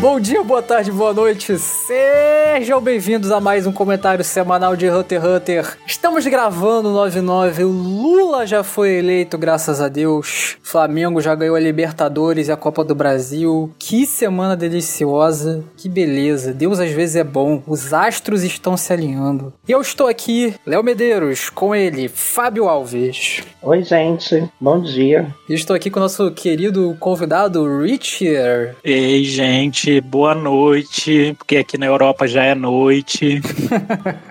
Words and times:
Bom 0.00 0.18
dia, 0.18 0.42
boa 0.42 0.62
tarde, 0.62 0.90
boa 0.90 1.12
noite. 1.12 1.58
Sejam 1.58 2.80
bem-vindos 2.80 3.30
a 3.30 3.38
mais 3.38 3.66
um 3.66 3.72
comentário 3.72 4.24
semanal 4.24 4.74
de 4.74 4.88
Hunter 4.88 5.20
x 5.20 5.30
Hunter. 5.30 5.78
Estamos 5.86 6.26
gravando 6.26 6.88
99. 6.90 7.64
O 7.64 7.68
Lula 7.68 8.46
já 8.46 8.64
foi 8.64 8.92
eleito, 8.92 9.36
graças 9.36 9.78
a 9.78 9.88
Deus. 9.88 10.56
Flamengo 10.62 11.20
já 11.20 11.34
ganhou 11.34 11.54
a 11.54 11.60
Libertadores 11.60 12.48
e 12.48 12.52
a 12.52 12.56
Copa 12.56 12.82
do 12.82 12.94
Brasil. 12.94 13.70
Que 13.78 14.06
semana 14.06 14.56
deliciosa. 14.56 15.62
Que 15.76 15.86
beleza. 15.86 16.54
Deus 16.54 16.80
às 16.80 16.90
vezes 16.90 17.16
é 17.16 17.24
bom. 17.24 17.62
Os 17.66 17.92
astros 17.92 18.42
estão 18.42 18.78
se 18.78 18.90
alinhando. 18.94 19.52
E 19.68 19.72
eu 19.72 19.82
estou 19.82 20.06
aqui, 20.06 20.54
Léo 20.64 20.82
Medeiros, 20.82 21.50
com 21.50 21.74
ele, 21.74 22.08
Fábio 22.08 22.70
Alves. 22.70 23.42
Oi, 23.60 23.82
gente. 23.82 24.48
Bom 24.58 24.80
dia. 24.80 25.26
E 25.46 25.52
estou 25.52 25.76
aqui 25.76 25.90
com 25.90 26.00
o 26.00 26.02
nosso 26.02 26.30
querido 26.30 26.96
convidado, 26.98 27.82
Richard. 27.82 28.76
Ei, 28.82 29.22
gente 29.24 29.89
boa 29.98 30.34
noite, 30.34 31.34
porque 31.38 31.56
aqui 31.56 31.78
na 31.78 31.86
Europa 31.86 32.28
já 32.28 32.44
é 32.44 32.54
noite. 32.54 33.40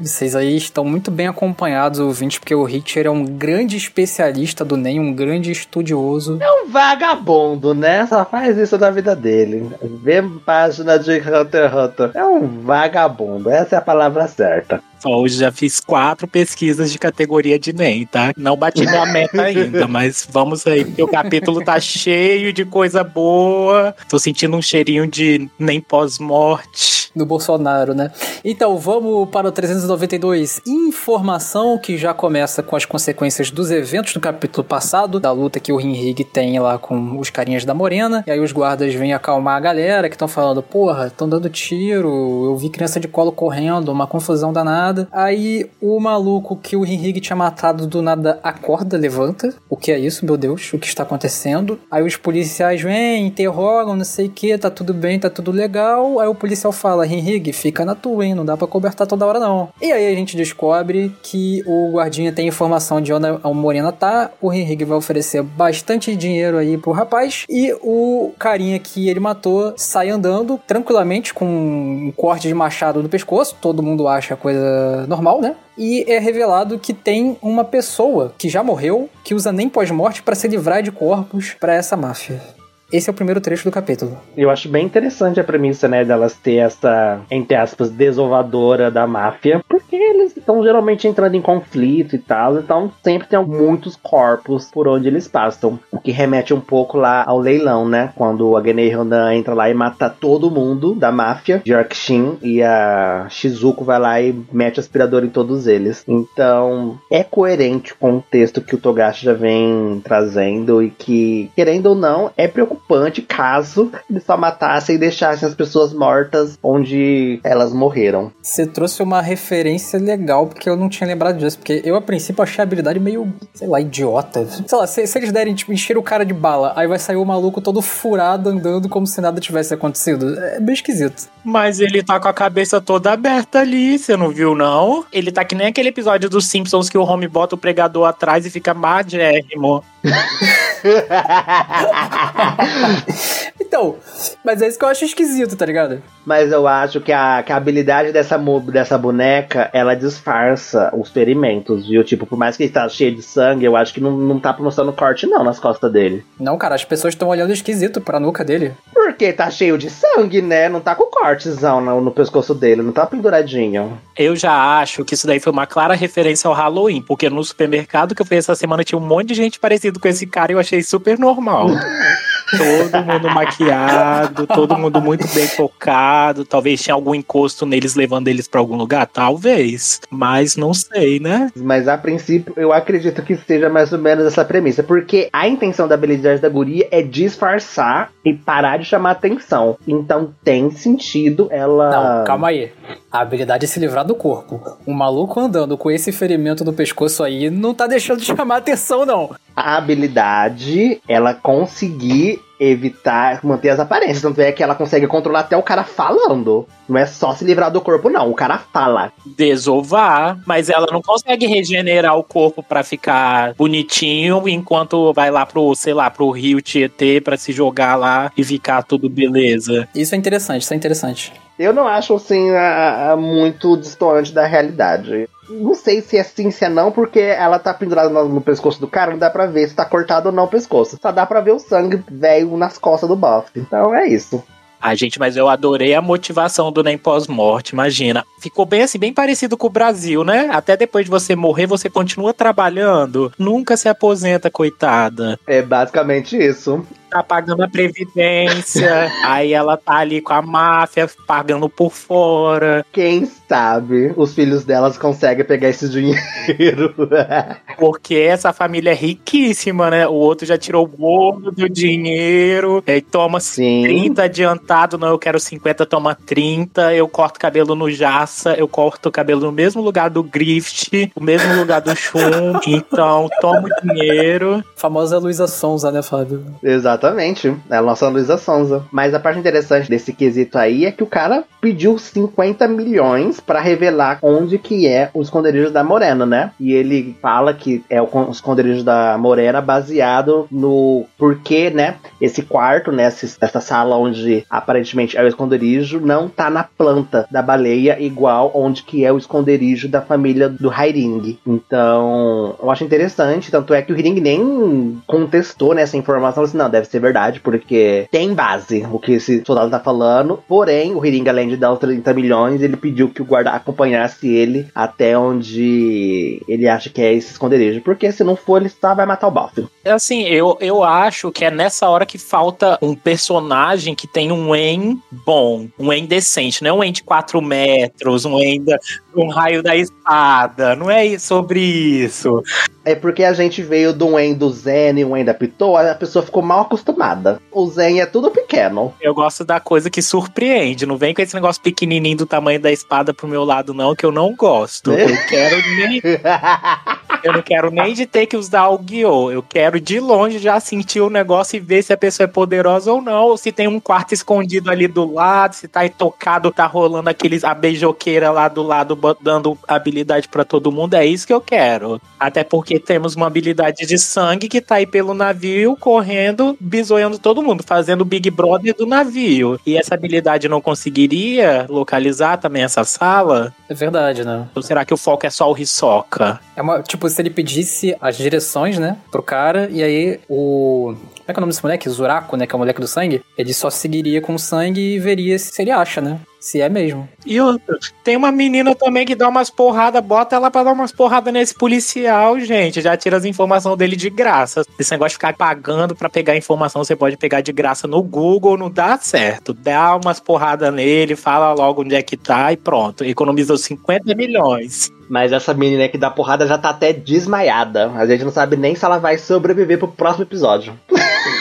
Vocês 0.00 0.34
aí 0.34 0.56
estão 0.56 0.84
muito 0.84 1.10
bem 1.10 1.26
acompanhados, 1.26 2.00
ouvintes, 2.00 2.38
porque 2.38 2.54
o 2.54 2.64
Richard 2.64 3.06
é 3.06 3.10
um 3.10 3.24
grande 3.24 3.76
especialista 3.76 4.64
do 4.64 4.76
NEM, 4.76 5.00
um 5.00 5.12
grande 5.12 5.50
estudioso. 5.50 6.38
É 6.40 6.50
um 6.50 6.68
vagabundo, 6.68 7.74
né? 7.74 8.06
Só 8.06 8.24
faz 8.24 8.56
isso 8.56 8.78
na 8.78 8.90
vida 8.90 9.14
dele. 9.14 9.70
Vê 10.02 10.22
página 10.44 10.98
de 10.98 11.18
Hunter 11.18 11.64
x 11.64 11.74
Hunter. 11.74 12.10
É 12.14 12.24
um 12.24 12.62
vagabundo, 12.62 13.50
essa 13.50 13.76
é 13.76 13.78
a 13.78 13.82
palavra 13.82 14.26
certa. 14.28 14.82
Hoje 15.04 15.38
já 15.38 15.52
fiz 15.52 15.78
quatro 15.78 16.26
pesquisas 16.26 16.90
de 16.90 16.98
categoria 16.98 17.58
de 17.58 17.72
NEM, 17.72 18.06
tá? 18.06 18.32
Não 18.36 18.56
bati 18.56 18.80
minha 18.80 19.06
meta 19.06 19.42
ainda, 19.42 19.86
mas 19.88 20.26
vamos 20.28 20.66
aí, 20.66 20.84
porque 20.84 21.02
o 21.02 21.08
capítulo 21.08 21.64
tá 21.64 21.78
cheio 21.78 22.52
de 22.52 22.64
coisa 22.64 23.04
boa. 23.04 23.94
Tô 24.08 24.18
sentindo 24.18 24.56
um 24.56 24.62
cheirinho 24.62 25.06
de 25.06 25.48
NEM 25.58 25.80
pós-morte. 25.80 26.97
Do 27.14 27.26
Bolsonaro, 27.26 27.94
né? 27.94 28.10
Então, 28.44 28.78
vamos 28.78 29.28
para 29.30 29.48
o 29.48 29.52
392. 29.52 30.60
Informação 30.66 31.78
que 31.78 31.96
já 31.96 32.14
começa 32.14 32.62
com 32.62 32.76
as 32.76 32.84
consequências 32.84 33.50
dos 33.50 33.70
eventos 33.70 34.12
do 34.12 34.20
capítulo 34.20 34.64
passado, 34.64 35.18
da 35.18 35.32
luta 35.32 35.60
que 35.60 35.72
o 35.72 35.76
Rinrig 35.76 36.24
tem 36.24 36.58
lá 36.58 36.78
com 36.78 37.18
os 37.18 37.30
carinhas 37.30 37.64
da 37.64 37.74
Morena. 37.74 38.24
E 38.26 38.30
aí 38.30 38.40
os 38.40 38.52
guardas 38.52 38.94
vêm 38.94 39.12
acalmar 39.12 39.56
a 39.56 39.60
galera 39.60 40.08
que 40.08 40.14
estão 40.14 40.28
falando: 40.28 40.62
porra, 40.62 41.08
estão 41.08 41.28
dando 41.28 41.48
tiro, 41.48 42.44
eu 42.46 42.56
vi 42.56 42.68
criança 42.68 43.00
de 43.00 43.08
colo 43.08 43.32
correndo, 43.32 43.90
uma 43.90 44.06
confusão 44.06 44.52
danada 44.52 44.78
nada. 44.78 45.08
Aí 45.12 45.70
o 45.80 45.98
maluco 46.00 46.56
que 46.56 46.76
o 46.76 46.84
Henrique 46.84 47.20
tinha 47.20 47.36
matado 47.36 47.86
do 47.86 48.02
nada 48.02 48.38
acorda, 48.42 48.96
levanta. 48.96 49.54
O 49.68 49.76
que 49.76 49.92
é 49.92 49.98
isso, 49.98 50.24
meu 50.24 50.36
Deus? 50.36 50.72
O 50.72 50.78
que 50.78 50.86
está 50.86 51.02
acontecendo? 51.02 51.78
Aí 51.90 52.02
os 52.02 52.16
policiais 52.16 52.80
vêm, 52.80 53.26
interrogam, 53.26 53.96
não 53.96 54.04
sei 54.04 54.26
o 54.26 54.30
que, 54.30 54.56
tá 54.56 54.70
tudo 54.70 54.94
bem, 54.94 55.18
tá 55.18 55.30
tudo 55.30 55.50
legal. 55.50 56.20
Aí 56.20 56.28
o 56.28 56.34
policial 56.34 56.72
fala: 56.72 56.97
Henrique, 57.06 57.52
fica 57.52 57.84
na 57.84 57.94
tua, 57.94 58.24
hein? 58.24 58.34
Não 58.34 58.44
dá 58.44 58.56
pra 58.56 58.66
cobertar 58.66 59.06
toda 59.06 59.26
hora, 59.26 59.38
não. 59.38 59.68
E 59.80 59.92
aí 59.92 60.12
a 60.12 60.14
gente 60.14 60.36
descobre 60.36 61.12
que 61.22 61.62
o 61.66 61.92
guardinha 61.92 62.32
tem 62.32 62.48
informação 62.48 63.00
de 63.00 63.12
onde 63.12 63.26
a 63.26 63.48
Morena 63.52 63.92
tá. 63.92 64.30
O 64.40 64.52
Henrique 64.52 64.84
vai 64.84 64.98
oferecer 64.98 65.42
bastante 65.42 66.14
dinheiro 66.16 66.58
aí 66.58 66.76
pro 66.76 66.92
rapaz. 66.92 67.44
E 67.48 67.72
o 67.82 68.32
carinha 68.38 68.78
que 68.78 69.08
ele 69.08 69.20
matou 69.20 69.74
sai 69.76 70.08
andando 70.08 70.60
tranquilamente 70.66 71.32
com 71.32 71.46
um 71.46 72.12
corte 72.16 72.48
de 72.48 72.54
machado 72.54 73.02
no 73.02 73.08
pescoço. 73.08 73.56
Todo 73.60 73.82
mundo 73.82 74.08
acha 74.08 74.36
coisa 74.36 75.06
normal, 75.06 75.40
né? 75.40 75.56
E 75.76 76.04
é 76.08 76.18
revelado 76.18 76.78
que 76.78 76.92
tem 76.92 77.36
uma 77.40 77.64
pessoa 77.64 78.34
que 78.36 78.48
já 78.48 78.64
morreu, 78.64 79.08
que 79.22 79.34
usa 79.34 79.52
nem 79.52 79.68
pós-morte 79.68 80.22
para 80.22 80.34
se 80.34 80.48
livrar 80.48 80.82
de 80.82 80.90
corpos 80.90 81.54
para 81.60 81.74
essa 81.74 81.96
máfia. 81.96 82.57
Esse 82.90 83.10
é 83.10 83.12
o 83.12 83.14
primeiro 83.14 83.40
trecho 83.40 83.64
do 83.64 83.70
capítulo. 83.70 84.16
Eu 84.34 84.48
acho 84.48 84.66
bem 84.66 84.86
interessante 84.86 85.38
a 85.38 85.44
premissa, 85.44 85.86
né, 85.86 86.06
delas 86.06 86.34
ter 86.34 86.56
essa, 86.56 87.20
entre 87.30 87.54
aspas, 87.54 87.90
desovadora 87.90 88.90
da 88.90 89.06
máfia, 89.06 89.60
porque 89.68 89.94
eles 89.94 90.34
estão 90.34 90.62
geralmente 90.62 91.06
entrando 91.06 91.34
em 91.34 91.42
conflito 91.42 92.16
e 92.16 92.18
tal, 92.18 92.58
então 92.58 92.90
sempre 93.04 93.28
tem 93.28 93.38
muitos 93.44 93.94
corpos 93.94 94.70
por 94.70 94.88
onde 94.88 95.06
eles 95.06 95.28
passam. 95.28 95.78
O 95.92 95.98
que 95.98 96.10
remete 96.10 96.54
um 96.54 96.60
pouco 96.60 96.96
lá 96.96 97.24
ao 97.26 97.38
leilão, 97.38 97.86
né, 97.86 98.10
quando 98.16 98.56
a 98.56 98.62
Genei 98.62 98.94
Honda 98.94 99.34
entra 99.34 99.52
lá 99.52 99.68
e 99.68 99.74
mata 99.74 100.08
todo 100.08 100.50
mundo 100.50 100.94
da 100.94 101.12
máfia, 101.12 101.62
Shin 101.92 102.38
e 102.42 102.62
a 102.62 103.26
Shizuko 103.28 103.84
vai 103.84 103.98
lá 103.98 104.20
e 104.20 104.34
mete 104.50 104.80
aspirador 104.80 105.24
em 105.24 105.28
todos 105.28 105.66
eles. 105.66 106.04
Então, 106.08 106.98
é 107.10 107.22
coerente 107.22 107.94
com 107.94 108.16
o 108.16 108.22
texto 108.22 108.62
que 108.62 108.74
o 108.74 108.78
Togashi 108.78 109.26
já 109.26 109.34
vem 109.34 110.00
trazendo 110.02 110.82
e 110.82 110.88
que, 110.88 111.50
querendo 111.54 111.86
ou 111.86 111.94
não, 111.94 112.30
é 112.36 112.48
preocupante 112.48 112.77
preocupante 112.78 113.22
caso 113.22 113.90
eles 114.08 114.24
só 114.24 114.36
matassem 114.36 114.96
e 114.96 114.98
deixassem 114.98 115.48
as 115.48 115.54
pessoas 115.54 115.92
mortas 115.92 116.58
onde 116.62 117.40
elas 117.42 117.72
morreram. 117.72 118.32
Você 118.40 118.66
trouxe 118.66 119.02
uma 119.02 119.20
referência 119.20 119.98
legal, 119.98 120.46
porque 120.46 120.68
eu 120.68 120.76
não 120.76 120.88
tinha 120.88 121.06
lembrado 121.06 121.38
disso. 121.38 121.58
Porque 121.58 121.82
eu, 121.84 121.96
a 121.96 122.00
princípio, 122.00 122.42
achei 122.42 122.62
a 122.62 122.64
habilidade 122.64 123.00
meio, 123.00 123.32
sei 123.54 123.68
lá, 123.68 123.80
idiota. 123.80 124.46
Sei 124.46 124.78
lá, 124.78 124.86
se, 124.86 125.06
se 125.06 125.18
eles 125.18 125.32
derem, 125.32 125.54
tipo, 125.54 125.72
encher 125.72 125.98
o 125.98 126.02
cara 126.02 126.24
de 126.24 126.32
bala, 126.32 126.72
aí 126.76 126.86
vai 126.86 126.98
sair 126.98 127.16
o 127.16 127.24
maluco 127.24 127.60
todo 127.60 127.82
furado 127.82 128.48
andando 128.48 128.88
como 128.88 129.06
se 129.06 129.20
nada 129.20 129.40
tivesse 129.40 129.74
acontecido. 129.74 130.38
É 130.38 130.60
bem 130.60 130.74
esquisito. 130.74 131.28
Mas 131.44 131.80
ele 131.80 132.02
tá 132.02 132.20
com 132.20 132.28
a 132.28 132.34
cabeça 132.34 132.80
toda 132.80 133.12
aberta 133.12 133.60
ali, 133.60 133.98
você 133.98 134.16
não 134.16 134.30
viu, 134.30 134.54
não? 134.54 135.04
Ele 135.12 135.32
tá 135.32 135.44
que 135.44 135.54
nem 135.54 135.66
aquele 135.66 135.88
episódio 135.88 136.28
dos 136.28 136.46
Simpsons 136.46 136.88
que 136.88 136.98
o 136.98 137.02
Homem 137.02 137.28
bota 137.28 137.54
o 137.54 137.58
pregador 137.58 138.06
atrás 138.06 138.46
e 138.46 138.50
fica 138.50 138.74
magérrimo. 138.74 139.82
então, 143.60 143.96
mas 144.44 144.62
é 144.62 144.68
isso 144.68 144.78
que 144.78 144.84
eu 144.84 144.88
acho 144.88 145.04
esquisito, 145.04 145.56
tá 145.56 145.66
ligado? 145.66 146.02
Mas 146.24 146.52
eu 146.52 146.66
acho 146.66 147.00
que 147.00 147.12
a, 147.12 147.42
que 147.42 147.52
a 147.52 147.56
habilidade 147.56 148.12
dessa, 148.12 148.38
dessa 148.70 148.98
boneca, 148.98 149.70
ela 149.72 149.94
disfarça 149.94 150.90
os 150.96 151.10
ferimentos, 151.10 151.86
viu? 151.86 152.04
Tipo, 152.04 152.26
por 152.26 152.38
mais 152.38 152.56
que 152.56 152.64
ele 152.64 152.72
tá 152.72 152.88
cheio 152.88 153.14
de 153.14 153.22
sangue, 153.22 153.64
eu 153.64 153.76
acho 153.76 153.94
que 153.94 154.00
não, 154.00 154.16
não 154.16 154.38
tá 154.38 154.54
mostrando 154.58 154.92
corte 154.92 155.26
não 155.26 155.44
nas 155.44 155.58
costas 155.58 155.90
dele. 155.92 156.24
Não, 156.38 156.58
cara, 156.58 156.74
as 156.74 156.84
pessoas 156.84 157.14
estão 157.14 157.28
olhando 157.28 157.52
esquisito 157.52 158.00
pra 158.00 158.20
nuca 158.20 158.44
dele. 158.44 158.72
Porque 158.92 159.32
tá 159.32 159.50
cheio 159.50 159.78
de 159.78 159.90
sangue, 159.90 160.42
né? 160.42 160.68
Não 160.68 160.80
tá 160.80 160.94
com 160.94 161.04
cortezão 161.04 161.80
no, 161.80 162.00
no 162.00 162.10
pescoço 162.10 162.54
dele, 162.54 162.82
não 162.82 162.92
tá 162.92 163.06
penduradinho. 163.06 163.98
Eu 164.16 164.36
já 164.36 164.80
acho 164.80 165.04
que 165.04 165.14
isso 165.14 165.26
daí 165.26 165.40
foi 165.40 165.52
uma 165.52 165.66
clara 165.66 165.94
referência 165.94 166.48
ao 166.48 166.54
Halloween, 166.54 167.02
porque 167.02 167.28
no 167.28 167.42
supermercado 167.42 168.14
que 168.14 168.22
eu 168.22 168.26
fui 168.26 168.36
essa 168.36 168.54
semana 168.54 168.84
tinha 168.84 168.98
um 168.98 169.06
monte 169.06 169.28
de 169.28 169.34
gente 169.34 169.58
parecido 169.58 169.98
com 169.98 170.08
esse 170.08 170.26
cara 170.26 170.52
e 170.52 170.54
eu 170.54 170.58
achei 170.58 170.82
super 170.82 171.18
normal. 171.18 171.68
todo 172.56 173.04
mundo 173.04 173.28
maquiado, 173.30 174.46
todo 174.46 174.76
mundo 174.76 175.00
muito 175.00 175.26
bem 175.34 175.46
focado. 175.46 176.44
Talvez 176.44 176.82
tinha 176.82 176.94
algum 176.94 177.14
encosto 177.14 177.66
neles 177.66 177.94
levando 177.94 178.28
eles 178.28 178.48
para 178.48 178.60
algum 178.60 178.76
lugar, 178.76 179.06
talvez. 179.06 180.00
Mas 180.10 180.56
não 180.56 180.72
sei, 180.72 181.20
né? 181.20 181.50
Mas 181.56 181.88
a 181.88 181.98
princípio 181.98 182.54
eu 182.56 182.72
acredito 182.72 183.22
que 183.22 183.36
seja 183.36 183.68
mais 183.68 183.92
ou 183.92 183.98
menos 183.98 184.26
essa 184.26 184.44
premissa, 184.44 184.82
porque 184.82 185.28
a 185.32 185.48
intenção 185.48 185.86
da 185.88 185.94
habilidade 185.94 186.40
da 186.40 186.48
guria 186.48 186.88
é 186.90 187.02
disfarçar 187.02 188.10
e 188.24 188.32
parar 188.32 188.78
de 188.78 188.84
chamar 188.84 189.12
atenção. 189.12 189.76
Então 189.86 190.32
tem 190.44 190.70
sentido 190.70 191.48
ela. 191.50 191.90
Não, 191.90 192.24
calma 192.24 192.48
aí. 192.48 192.72
A 193.10 193.20
habilidade 193.20 193.64
é 193.64 193.68
se 193.68 193.80
livrar 193.80 194.04
do 194.04 194.14
corpo. 194.14 194.78
Um 194.86 194.92
maluco 194.92 195.40
andando 195.40 195.76
com 195.76 195.90
esse 195.90 196.12
ferimento 196.12 196.64
no 196.64 196.72
pescoço 196.72 197.22
aí 197.22 197.50
não 197.50 197.74
tá 197.74 197.86
deixando 197.86 198.20
de 198.20 198.26
chamar 198.26 198.58
atenção, 198.58 199.06
não. 199.06 199.30
A 199.58 199.76
habilidade, 199.76 201.00
ela 201.08 201.34
conseguir 201.34 202.40
evitar 202.60 203.40
manter 203.44 203.70
as 203.70 203.80
aparências. 203.80 204.22
Tanto 204.22 204.40
é 204.40 204.52
que 204.52 204.62
ela 204.62 204.74
consegue 204.74 205.06
controlar 205.06 205.40
até 205.40 205.56
o 205.56 205.62
cara 205.62 205.84
falando. 205.84 206.66
Não 206.88 206.96
é 206.96 207.06
só 207.06 207.34
se 207.34 207.44
livrar 207.44 207.70
do 207.70 207.80
corpo, 207.80 208.08
não. 208.08 208.30
O 208.30 208.34
cara 208.34 208.58
fala. 208.58 209.12
Desovar, 209.26 210.38
mas 210.46 210.68
ela 210.68 210.86
não 210.92 211.02
consegue 211.02 211.46
regenerar 211.46 212.16
o 212.16 212.24
corpo 212.24 212.62
para 212.62 212.82
ficar 212.82 213.54
bonitinho 213.54 214.48
enquanto 214.48 215.12
vai 215.12 215.30
lá 215.30 215.44
pro, 215.44 215.74
sei 215.74 215.94
lá, 215.94 216.10
pro 216.10 216.30
rio 216.30 216.60
Tietê 216.60 217.20
para 217.20 217.36
se 217.36 217.52
jogar 217.52 217.96
lá 217.96 218.32
e 218.36 218.44
ficar 218.44 218.82
tudo 218.82 219.08
beleza. 219.08 219.88
Isso 219.94 220.14
é 220.14 220.18
interessante, 220.18 220.62
isso 220.62 220.72
é 220.72 220.76
interessante. 220.76 221.32
Eu 221.58 221.72
não 221.72 221.88
acho 221.88 222.14
assim 222.14 222.50
a, 222.50 223.12
a 223.12 223.16
muito 223.16 223.76
distante 223.76 224.32
da 224.32 224.46
realidade. 224.46 225.28
Não 225.48 225.74
sei 225.74 226.00
se 226.02 226.16
é 226.16 226.22
sim, 226.22 226.50
se 226.50 226.64
é 226.64 226.68
não, 226.68 226.92
porque 226.92 227.20
ela 227.20 227.58
tá 227.58 227.72
pendurada 227.72 228.10
no, 228.10 228.28
no, 228.28 228.40
pescoço 228.40 228.80
do 228.80 228.86
cara, 228.86 229.12
não 229.12 229.18
dá 229.18 229.30
pra 229.30 229.46
ver 229.46 229.68
se 229.68 229.74
tá 229.74 229.84
cortado 229.84 230.28
ou 230.28 230.34
não 230.34 230.44
o 230.44 230.48
pescoço. 230.48 230.98
Só 231.00 231.10
dá 231.10 231.24
pra 231.24 231.40
ver 231.40 231.52
o 231.52 231.58
sangue 231.58 232.02
velho 232.10 232.56
nas 232.56 232.78
costas 232.78 233.08
do 233.08 233.16
Buff. 233.16 233.50
Então 233.56 233.94
é 233.94 234.06
isso. 234.06 234.42
A 234.80 234.94
gente, 234.94 235.18
mas 235.18 235.36
eu 235.36 235.48
adorei 235.48 235.94
a 235.94 236.02
motivação 236.02 236.70
do 236.70 236.82
Nem 236.82 236.96
Pós-Morte, 236.96 237.70
imagina. 237.70 238.24
Ficou 238.40 238.64
bem 238.64 238.82
assim, 238.82 238.98
bem 238.98 239.12
parecido 239.12 239.56
com 239.56 239.66
o 239.66 239.70
Brasil, 239.70 240.22
né? 240.22 240.48
Até 240.52 240.76
depois 240.76 241.04
de 241.04 241.10
você 241.10 241.34
morrer, 241.34 241.66
você 241.66 241.90
continua 241.90 242.32
trabalhando. 242.32 243.32
Nunca 243.38 243.76
se 243.76 243.88
aposenta, 243.88 244.50
coitada. 244.50 245.38
É 245.46 245.62
basicamente 245.62 246.36
isso 246.36 246.86
tá 247.08 247.22
pagando 247.22 247.62
a 247.62 247.68
previdência, 247.68 249.10
aí 249.24 249.52
ela 249.52 249.76
tá 249.76 249.96
ali 249.96 250.20
com 250.20 250.32
a 250.32 250.42
máfia 250.42 251.08
pagando 251.26 251.68
por 251.68 251.90
fora. 251.90 252.84
Quem 252.92 253.24
sabe 253.48 254.12
os 254.16 254.34
filhos 254.34 254.64
delas 254.64 254.98
conseguem 254.98 255.44
pegar 255.44 255.68
esse 255.68 255.88
dinheiro. 255.88 256.94
Porque 257.78 258.16
essa 258.16 258.52
família 258.52 258.90
é 258.90 258.94
riquíssima, 258.94 259.88
né? 259.88 260.06
O 260.06 260.14
outro 260.14 260.44
já 260.44 260.58
tirou 260.58 260.84
o 260.84 260.88
bolo 260.88 261.52
do 261.52 261.68
dinheiro, 261.68 262.82
aí 262.86 263.00
toma 263.00 263.38
Sim. 263.38 263.82
30 263.84 264.22
adiantado, 264.24 264.98
não, 264.98 265.08
eu 265.08 265.18
quero 265.18 265.38
50, 265.38 265.86
toma 265.86 266.14
30, 266.14 266.94
eu 266.94 267.06
corto 267.08 267.38
cabelo 267.38 267.76
no 267.76 267.90
Jaça, 267.90 268.54
eu 268.54 268.66
corto 268.66 269.08
o 269.08 269.12
cabelo 269.12 269.42
no 269.42 269.52
mesmo 269.52 269.80
lugar 269.80 270.10
do 270.10 270.22
Grift, 270.22 271.12
o 271.14 271.22
mesmo 271.22 271.54
lugar 271.54 271.80
do 271.80 271.94
Chum, 271.94 272.58
então 272.66 273.28
toma 273.40 273.68
o 273.68 273.86
dinheiro. 273.86 274.64
Famosa 274.74 275.18
Luísa 275.18 275.46
Sonza, 275.46 275.92
né, 275.92 276.02
Fábio? 276.02 276.44
Exatamente, 276.62 277.54
é 277.70 277.76
a 277.76 277.82
nossa 277.82 278.08
Luísa 278.08 278.36
Sonza. 278.36 278.84
Mas 278.90 279.14
a 279.14 279.20
parte 279.20 279.38
interessante 279.38 279.88
desse 279.88 280.12
quesito 280.12 280.58
aí 280.58 280.84
é 280.84 280.92
que 280.92 281.02
o 281.02 281.06
cara 281.06 281.44
pediu 281.60 281.96
50 281.98 282.66
milhões 282.66 283.40
pra 283.40 283.60
revelar 283.60 284.18
onde 284.22 284.58
que 284.58 284.86
é 284.86 285.10
o 285.14 285.22
esconderijo 285.22 285.70
da 285.70 285.84
Morena, 285.84 286.24
né? 286.26 286.50
E 286.58 286.72
ele 286.72 287.16
fala 287.20 287.52
que 287.54 287.67
é 287.88 288.00
o 288.00 288.06
con- 288.06 288.30
esconderijo 288.30 288.82
da 288.84 289.16
Morena 289.18 289.60
baseado 289.60 290.46
no 290.50 291.04
porquê, 291.18 291.70
né? 291.70 291.96
Esse 292.20 292.42
quarto, 292.42 292.90
né? 292.92 293.04
Essa 293.04 293.60
sala 293.60 293.96
onde 293.96 294.44
aparentemente 294.50 295.16
é 295.16 295.22
o 295.22 295.28
esconderijo, 295.28 296.00
não 296.00 296.28
tá 296.28 296.48
na 296.50 296.64
planta 296.64 297.26
da 297.30 297.42
baleia 297.42 298.00
igual 298.00 298.50
onde 298.54 298.82
que 298.82 299.04
é 299.04 299.12
o 299.12 299.18
esconderijo 299.18 299.88
da 299.88 300.00
família 300.00 300.48
do 300.48 300.70
Hairing. 300.70 301.38
Então, 301.46 302.54
eu 302.62 302.70
acho 302.70 302.84
interessante, 302.84 303.50
tanto 303.50 303.74
é 303.74 303.82
que 303.82 303.92
o 303.92 303.98
Hiring 303.98 304.20
nem 304.20 305.00
contestou 305.06 305.74
nessa 305.74 305.96
informação, 305.96 306.34
falou 306.34 306.48
assim, 306.48 306.56
não, 306.58 306.70
deve 306.70 306.86
ser 306.86 307.00
verdade, 307.00 307.40
porque 307.40 308.06
tem 308.10 308.34
base 308.34 308.86
o 308.90 308.98
que 308.98 309.12
esse 309.12 309.42
soldado 309.46 309.70
tá 309.70 309.80
falando, 309.80 310.38
porém, 310.48 310.94
o 310.94 311.04
Hiring, 311.04 311.28
além 311.28 311.48
de 311.48 311.56
dar 311.56 311.72
os 311.72 311.78
30 311.78 312.12
milhões, 312.14 312.62
ele 312.62 312.76
pediu 312.76 313.08
que 313.08 313.22
o 313.22 313.24
guarda 313.24 313.50
acompanhasse 313.50 314.28
ele 314.28 314.68
até 314.74 315.16
onde 315.18 316.42
ele 316.48 316.68
acha 316.68 316.90
que 316.90 317.00
é 317.00 317.12
esse 317.12 317.32
esconderijo, 317.32 317.57
porque 317.84 318.10
se 318.12 318.24
não 318.24 318.36
for, 318.36 318.60
ele 318.60 318.68
só 318.68 318.94
vai 318.94 319.06
matar 319.06 319.28
o 319.28 319.30
Boff. 319.30 319.66
Assim, 319.84 320.24
eu, 320.24 320.56
eu 320.60 320.84
acho 320.84 321.32
que 321.32 321.44
é 321.44 321.50
nessa 321.50 321.88
hora 321.88 322.06
que 322.06 322.18
falta 322.18 322.78
um 322.82 322.94
personagem 322.94 323.94
que 323.94 324.06
tem 324.06 324.30
um 324.30 324.54
En 324.54 325.00
bom, 325.10 325.68
um 325.78 325.92
En 325.92 326.06
decente, 326.06 326.62
não 326.62 326.70
é 326.70 326.72
um 326.72 326.84
En 326.84 326.92
de 326.92 327.02
4 327.02 327.40
metros, 327.40 328.24
um 328.24 328.38
En 328.38 328.62
da, 328.62 328.78
um 329.14 329.28
raio 329.28 329.62
da 329.62 329.76
espada, 329.76 330.76
não 330.76 330.90
é 330.90 331.18
sobre 331.18 331.60
isso. 331.60 332.42
É 332.84 332.94
porque 332.94 333.24
a 333.24 333.32
gente 333.32 333.62
veio 333.62 333.92
do 333.92 334.18
En 334.18 334.34
do 334.34 334.50
Zen 334.50 334.98
e 334.98 335.04
o 335.04 335.16
En 335.16 335.24
da 335.24 335.34
Pitou, 335.34 335.76
a 335.76 335.94
pessoa 335.94 336.24
ficou 336.24 336.42
mal 336.42 336.62
acostumada. 336.62 337.40
O 337.50 337.66
Zen 337.66 338.00
é 338.00 338.06
tudo 338.06 338.30
pequeno. 338.30 338.94
Eu 339.00 339.14
gosto 339.14 339.44
da 339.44 339.60
coisa 339.60 339.90
que 339.90 340.02
surpreende, 340.02 340.86
não 340.86 340.96
vem 340.96 341.14
com 341.14 341.22
esse 341.22 341.34
negócio 341.34 341.62
pequenininho 341.62 342.18
do 342.18 342.26
tamanho 342.26 342.60
da 342.60 342.70
espada 342.70 343.12
pro 343.12 343.28
meu 343.28 343.44
lado 343.44 343.74
não, 343.74 343.94
que 343.94 344.04
eu 344.04 344.12
não 344.12 344.34
gosto. 344.34 344.92
Eu 344.98 345.16
quero 345.28 345.56
nem 345.76 346.02
Eu 347.22 347.32
não 347.32 347.42
quero 347.42 347.70
nem 347.70 347.94
de 347.94 348.06
ter 348.06 348.26
que 348.26 348.36
usar 348.36 348.68
o 348.68 348.78
guiô. 348.78 349.30
Eu 349.30 349.42
quero 349.42 349.80
de 349.80 349.98
longe 350.00 350.38
já 350.38 350.60
sentir 350.60 351.00
o 351.00 351.10
negócio 351.10 351.56
e 351.56 351.60
ver 351.60 351.82
se 351.82 351.92
a 351.92 351.96
pessoa 351.96 352.24
é 352.24 352.28
poderosa 352.28 352.92
ou 352.92 353.02
não. 353.02 353.24
Ou 353.24 353.36
se 353.36 353.50
tem 353.50 353.66
um 353.66 353.80
quarto 353.80 354.14
escondido 354.14 354.70
ali 354.70 354.86
do 354.86 355.12
lado, 355.12 355.54
se 355.54 355.66
tá 355.66 355.88
tocado, 355.88 356.50
tá 356.50 356.66
rolando 356.66 357.10
aqueles 357.10 357.44
a 357.44 357.54
beijoqueira 357.54 358.30
lá 358.30 358.48
do 358.48 358.62
lado, 358.62 358.98
dando 359.20 359.58
habilidade 359.66 360.28
pra 360.28 360.44
todo 360.44 360.72
mundo. 360.72 360.94
É 360.94 361.04
isso 361.04 361.26
que 361.26 361.32
eu 361.32 361.40
quero. 361.40 362.00
Até 362.18 362.44
porque 362.44 362.78
temos 362.78 363.16
uma 363.16 363.26
habilidade 363.26 363.86
de 363.86 363.98
sangue 363.98 364.48
que 364.48 364.60
tá 364.60 364.76
aí 364.76 364.86
pelo 364.86 365.14
navio, 365.14 365.76
correndo, 365.76 366.56
bisoiando 366.60 367.18
todo 367.18 367.42
mundo, 367.42 367.62
fazendo 367.64 368.02
o 368.02 368.04
Big 368.04 368.30
Brother 368.30 368.74
do 368.74 368.86
navio. 368.86 369.58
E 369.66 369.76
essa 369.76 369.94
habilidade 369.94 370.48
não 370.48 370.60
conseguiria 370.60 371.66
localizar 371.68 372.36
também 372.36 372.62
essa 372.62 372.84
sala? 372.84 373.52
É 373.68 373.74
verdade, 373.74 374.24
né? 374.24 374.48
Ou 374.54 374.62
será 374.62 374.84
que 374.84 374.94
o 374.94 374.96
foco 374.96 375.26
é 375.26 375.30
só 375.30 375.50
o 375.50 375.58
Hisoka? 375.58 376.40
É 376.56 376.62
uma, 376.62 376.82
tipo, 376.82 377.07
se 377.10 377.20
ele 377.22 377.30
pedisse 377.30 377.96
as 378.00 378.16
direções, 378.16 378.78
né, 378.78 378.96
pro 379.10 379.22
cara, 379.22 379.68
e 379.70 379.82
aí 379.82 380.20
o. 380.28 380.94
Como 380.94 381.24
é 381.28 381.32
que 381.34 381.38
é 381.38 381.38
o 381.38 381.40
nome 381.40 381.52
desse 381.52 381.62
moleque? 381.62 381.90
Zuraco, 381.90 382.36
né? 382.36 382.46
Que 382.46 382.54
é 382.54 382.56
o 382.56 382.58
moleque 382.58 382.80
do 382.80 382.88
sangue. 382.88 383.22
Ele 383.36 383.52
só 383.52 383.68
seguiria 383.68 384.20
com 384.22 384.34
o 384.34 384.38
sangue 384.38 384.80
e 384.94 384.98
veria 384.98 385.38
se 385.38 385.60
ele 385.60 385.70
acha, 385.70 386.00
né? 386.00 386.18
Se 386.40 386.60
é 386.60 386.68
mesmo. 386.70 387.06
E 387.26 387.38
outra, 387.38 387.76
tem 388.02 388.16
uma 388.16 388.32
menina 388.32 388.74
também 388.74 389.04
que 389.04 389.14
dá 389.14 389.28
umas 389.28 389.50
porradas, 389.50 390.02
bota 390.02 390.36
ela 390.36 390.50
pra 390.50 390.62
dar 390.62 390.72
umas 390.72 390.90
porradas 390.90 391.30
nesse 391.32 391.52
policial, 391.52 392.40
gente. 392.40 392.80
Já 392.80 392.96
tira 392.96 393.18
as 393.18 393.26
informações 393.26 393.76
dele 393.76 393.94
de 393.94 394.08
graça. 394.08 394.64
Esse 394.78 394.92
negócio 394.92 395.10
de 395.10 395.14
ficar 395.16 395.36
pagando 395.36 395.94
pra 395.94 396.08
pegar 396.08 396.36
informação, 396.36 396.82
você 396.82 396.96
pode 396.96 397.18
pegar 397.18 397.42
de 397.42 397.52
graça 397.52 397.86
no 397.86 398.02
Google, 398.02 398.56
não 398.56 398.70
dá 398.70 398.96
certo. 398.96 399.52
Dá 399.52 399.96
umas 399.96 400.20
porradas 400.20 400.72
nele, 400.72 401.14
fala 401.14 401.52
logo 401.52 401.82
onde 401.82 401.94
é 401.94 402.02
que 402.02 402.16
tá 402.16 402.52
e 402.52 402.56
pronto. 402.56 403.04
Economizou 403.04 403.58
50 403.58 404.14
milhões. 404.14 404.90
Mas 405.08 405.32
essa 405.32 405.54
menina 405.54 405.88
que 405.88 405.98
dá 405.98 406.10
porrada 406.10 406.46
já 406.46 406.58
tá 406.58 406.70
até 406.70 406.92
desmaiada. 406.92 407.90
A 407.92 408.06
gente 408.06 408.24
não 408.24 408.32
sabe 408.32 408.56
nem 408.56 408.74
se 408.74 408.84
ela 408.84 408.98
vai 408.98 409.16
sobreviver 409.18 409.78
pro 409.78 409.88
próximo 409.88 410.24
episódio. 410.24 410.78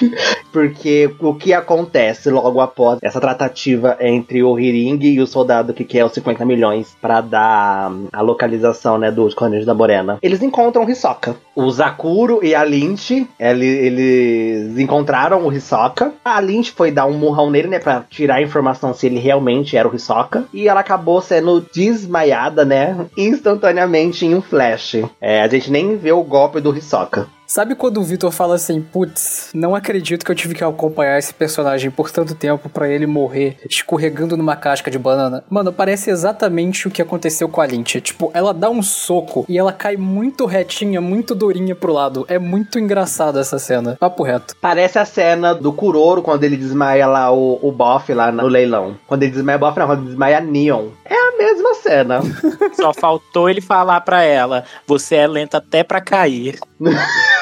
Porque 0.52 1.10
o 1.20 1.34
que 1.34 1.52
acontece 1.52 2.28
logo 2.30 2.60
após 2.60 2.98
essa 3.02 3.20
tratativa 3.20 3.96
entre 4.00 4.42
o 4.42 4.58
Hiring 4.58 4.98
e 5.02 5.20
o 5.20 5.26
soldado 5.26 5.72
que 5.72 5.84
quer 5.84 6.04
os 6.04 6.12
50 6.12 6.44
milhões 6.44 6.96
pra 7.00 7.20
dar 7.20 7.92
a 8.12 8.20
localização, 8.20 8.98
né, 8.98 9.10
do 9.10 9.28
esconderijo 9.28 9.66
da 9.66 9.74
Morena? 9.74 10.18
Eles 10.22 10.42
encontram 10.42 10.84
o 10.84 10.90
Hisoka. 10.90 11.36
O 11.54 11.70
Zakuro 11.70 12.40
e 12.42 12.54
a 12.54 12.64
Lynch, 12.64 13.26
ele- 13.38 13.66
eles 13.66 14.78
encontraram 14.78 15.46
o 15.46 15.52
Hisoka. 15.52 16.12
A 16.24 16.40
Lynch 16.40 16.72
foi 16.72 16.90
dar 16.90 17.06
um 17.06 17.12
murrão 17.16 17.50
nele, 17.50 17.68
né, 17.68 17.78
pra 17.78 18.04
tirar 18.08 18.36
a 18.36 18.42
informação 18.42 18.92
se 18.92 19.06
ele 19.06 19.18
realmente 19.18 19.76
era 19.76 19.88
o 19.88 19.94
Hisoka. 19.94 20.44
E 20.52 20.68
ela 20.68 20.80
acabou 20.80 21.20
sendo 21.20 21.60
desmaiada, 21.72 22.64
né, 22.64 22.96
instantaneamente 23.16 24.26
em 24.26 24.34
um 24.34 24.40
flash. 24.42 24.96
É, 25.20 25.42
a 25.42 25.48
gente 25.48 25.70
nem 25.70 25.96
vê 25.96 26.12
o 26.12 26.22
golpe 26.22 26.60
do 26.60 26.76
Hisoka. 26.76 27.26
Sabe 27.50 27.74
quando 27.74 27.98
o 27.98 28.04
Vitor 28.04 28.30
fala 28.30 28.54
assim, 28.54 28.80
putz, 28.80 29.50
não 29.52 29.74
acredito 29.74 30.24
que 30.24 30.30
eu 30.30 30.36
tive 30.36 30.54
que 30.54 30.62
acompanhar 30.62 31.18
esse 31.18 31.34
personagem 31.34 31.90
por 31.90 32.08
tanto 32.08 32.32
tempo 32.32 32.68
pra 32.68 32.88
ele 32.88 33.08
morrer 33.08 33.56
escorregando 33.68 34.36
numa 34.36 34.54
casca 34.54 34.88
de 34.88 34.96
banana? 34.96 35.42
Mano, 35.50 35.72
parece 35.72 36.10
exatamente 36.10 36.86
o 36.86 36.92
que 36.92 37.02
aconteceu 37.02 37.48
com 37.48 37.60
a 37.60 37.66
Lynch. 37.66 38.00
Tipo, 38.02 38.30
ela 38.34 38.54
dá 38.54 38.70
um 38.70 38.80
soco 38.80 39.44
e 39.48 39.58
ela 39.58 39.72
cai 39.72 39.96
muito 39.96 40.46
retinha, 40.46 41.00
muito 41.00 41.34
durinha 41.34 41.74
pro 41.74 41.92
lado. 41.92 42.24
É 42.28 42.38
muito 42.38 42.78
engraçado 42.78 43.40
essa 43.40 43.58
cena. 43.58 43.96
Papo 43.98 44.22
reto. 44.22 44.54
Parece 44.60 45.00
a 45.00 45.04
cena 45.04 45.52
do 45.52 45.72
Kuroro 45.72 46.22
quando 46.22 46.44
ele 46.44 46.56
desmaia 46.56 47.08
lá 47.08 47.32
o, 47.32 47.58
o 47.60 47.72
Boff 47.72 48.14
lá 48.14 48.30
no 48.30 48.46
leilão. 48.46 48.96
Quando 49.08 49.24
ele 49.24 49.32
desmaia 49.32 49.56
o 49.56 49.60
Boff, 49.60 49.76
não, 49.76 49.88
quando 49.88 49.98
ele 50.02 50.10
desmaia 50.10 50.40
Neon. 50.40 50.90
É 51.04 51.16
a 51.16 51.36
mesma 51.36 51.74
cena. 51.74 52.20
Só 52.78 52.94
faltou 52.94 53.50
ele 53.50 53.60
falar 53.60 54.02
pra 54.02 54.22
ela: 54.22 54.62
você 54.86 55.16
é 55.16 55.26
lenta 55.26 55.56
até 55.56 55.82
pra 55.82 56.00
cair. 56.00 56.56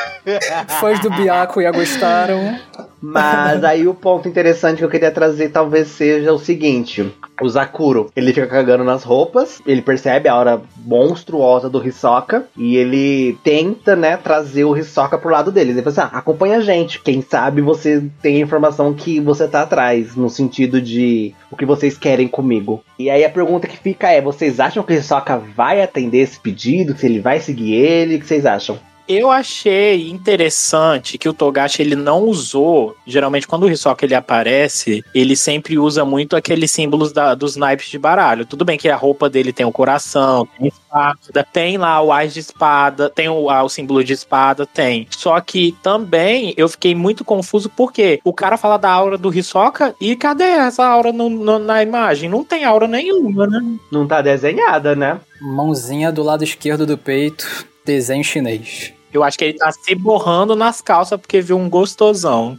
Fãs 0.80 1.00
do 1.00 1.10
Biaco 1.10 1.62
já 1.62 1.70
gostaram. 1.70 2.58
Mas 3.00 3.62
aí 3.62 3.86
o 3.86 3.94
ponto 3.94 4.28
interessante 4.28 4.78
que 4.78 4.84
eu 4.84 4.90
queria 4.90 5.10
trazer 5.10 5.50
talvez 5.50 5.88
seja 5.88 6.32
o 6.32 6.38
seguinte: 6.38 7.14
o 7.40 7.48
Zakuro, 7.48 8.10
ele 8.14 8.32
fica 8.32 8.46
cagando 8.46 8.82
nas 8.82 9.04
roupas, 9.04 9.62
ele 9.64 9.82
percebe 9.82 10.28
a 10.28 10.34
hora 10.34 10.60
monstruosa 10.84 11.70
do 11.70 11.86
Hisoka 11.86 12.44
e 12.56 12.76
ele 12.76 13.38
tenta, 13.44 13.94
né, 13.94 14.16
trazer 14.16 14.64
o 14.64 14.76
Hisoka 14.76 15.16
pro 15.16 15.30
lado 15.30 15.52
dele. 15.52 15.70
Ele 15.70 15.82
fala 15.82 15.90
assim: 15.90 16.14
ah, 16.14 16.18
acompanha 16.18 16.58
a 16.58 16.60
gente, 16.60 17.00
quem 17.00 17.22
sabe 17.22 17.62
você 17.62 18.02
tem 18.20 18.36
a 18.36 18.40
informação 18.40 18.92
que 18.92 19.20
você 19.20 19.46
tá 19.46 19.62
atrás, 19.62 20.16
no 20.16 20.28
sentido 20.28 20.80
de 20.80 21.34
o 21.50 21.56
que 21.56 21.64
vocês 21.64 21.96
querem 21.96 22.26
comigo. 22.26 22.82
E 22.98 23.08
aí 23.08 23.24
a 23.24 23.30
pergunta 23.30 23.68
que 23.68 23.76
fica 23.76 24.10
é: 24.10 24.20
vocês 24.20 24.58
acham 24.58 24.82
que 24.82 24.92
o 24.92 24.96
Hisoka 24.96 25.38
vai 25.38 25.80
atender 25.80 26.18
esse 26.18 26.38
pedido? 26.38 26.96
Se 26.96 27.06
ele 27.06 27.20
vai 27.20 27.38
seguir 27.38 27.74
ele? 27.74 28.16
O 28.16 28.18
que 28.18 28.26
vocês 28.26 28.44
acham? 28.44 28.78
Eu 29.08 29.30
achei 29.30 30.10
interessante 30.10 31.16
que 31.16 31.28
o 31.28 31.32
Togashi 31.32 31.80
ele 31.80 31.96
não 31.96 32.24
usou. 32.24 32.94
Geralmente, 33.06 33.48
quando 33.48 33.62
o 33.64 33.70
Hisoka 33.70 34.04
ele 34.04 34.14
aparece, 34.14 35.02
ele 35.14 35.34
sempre 35.34 35.78
usa 35.78 36.04
muito 36.04 36.36
aqueles 36.36 36.70
símbolos 36.70 37.10
da- 37.10 37.34
dos 37.34 37.56
naipes 37.56 37.88
de 37.88 37.98
baralho. 37.98 38.44
Tudo 38.44 38.66
bem 38.66 38.76
que 38.76 38.88
a 38.88 38.96
roupa 38.96 39.30
dele 39.30 39.50
tem 39.52 39.64
o 39.64 39.72
coração, 39.72 40.46
tem 40.58 40.66
a 40.68 40.68
espada, 40.68 41.46
tem 41.52 41.78
lá 41.78 42.02
o 42.02 42.12
ás 42.12 42.34
de 42.34 42.40
espada, 42.40 43.08
tem 43.08 43.30
o, 43.30 43.48
ah, 43.48 43.62
o 43.62 43.68
símbolo 43.70 44.04
de 44.04 44.12
espada, 44.12 44.66
tem. 44.66 45.06
Só 45.10 45.40
que 45.40 45.74
também 45.82 46.52
eu 46.56 46.68
fiquei 46.68 46.94
muito 46.94 47.24
confuso 47.24 47.70
porque 47.74 48.20
o 48.22 48.32
cara 48.34 48.58
fala 48.58 48.76
da 48.76 48.90
aura 48.90 49.16
do 49.16 49.32
Hisoka 49.34 49.94
e 49.98 50.14
cadê 50.16 50.44
essa 50.44 50.84
aura 50.86 51.12
no- 51.14 51.30
no- 51.30 51.58
na 51.58 51.82
imagem? 51.82 52.28
Não 52.28 52.44
tem 52.44 52.64
aura 52.64 52.86
nenhuma, 52.86 53.46
né? 53.46 53.60
Não 53.90 54.06
tá 54.06 54.20
desenhada, 54.20 54.94
né? 54.94 55.18
Mãozinha 55.40 56.12
do 56.12 56.22
lado 56.22 56.44
esquerdo 56.44 56.84
do 56.84 56.98
peito, 56.98 57.66
desenho 57.86 58.22
chinês. 58.22 58.92
Eu 59.12 59.24
acho 59.24 59.38
que 59.38 59.44
ele 59.44 59.58
tá 59.58 59.70
se 59.72 59.94
borrando 59.94 60.54
nas 60.54 60.80
calças 60.80 61.20
porque 61.20 61.40
viu 61.40 61.56
um 61.56 61.68
gostosão. 61.68 62.58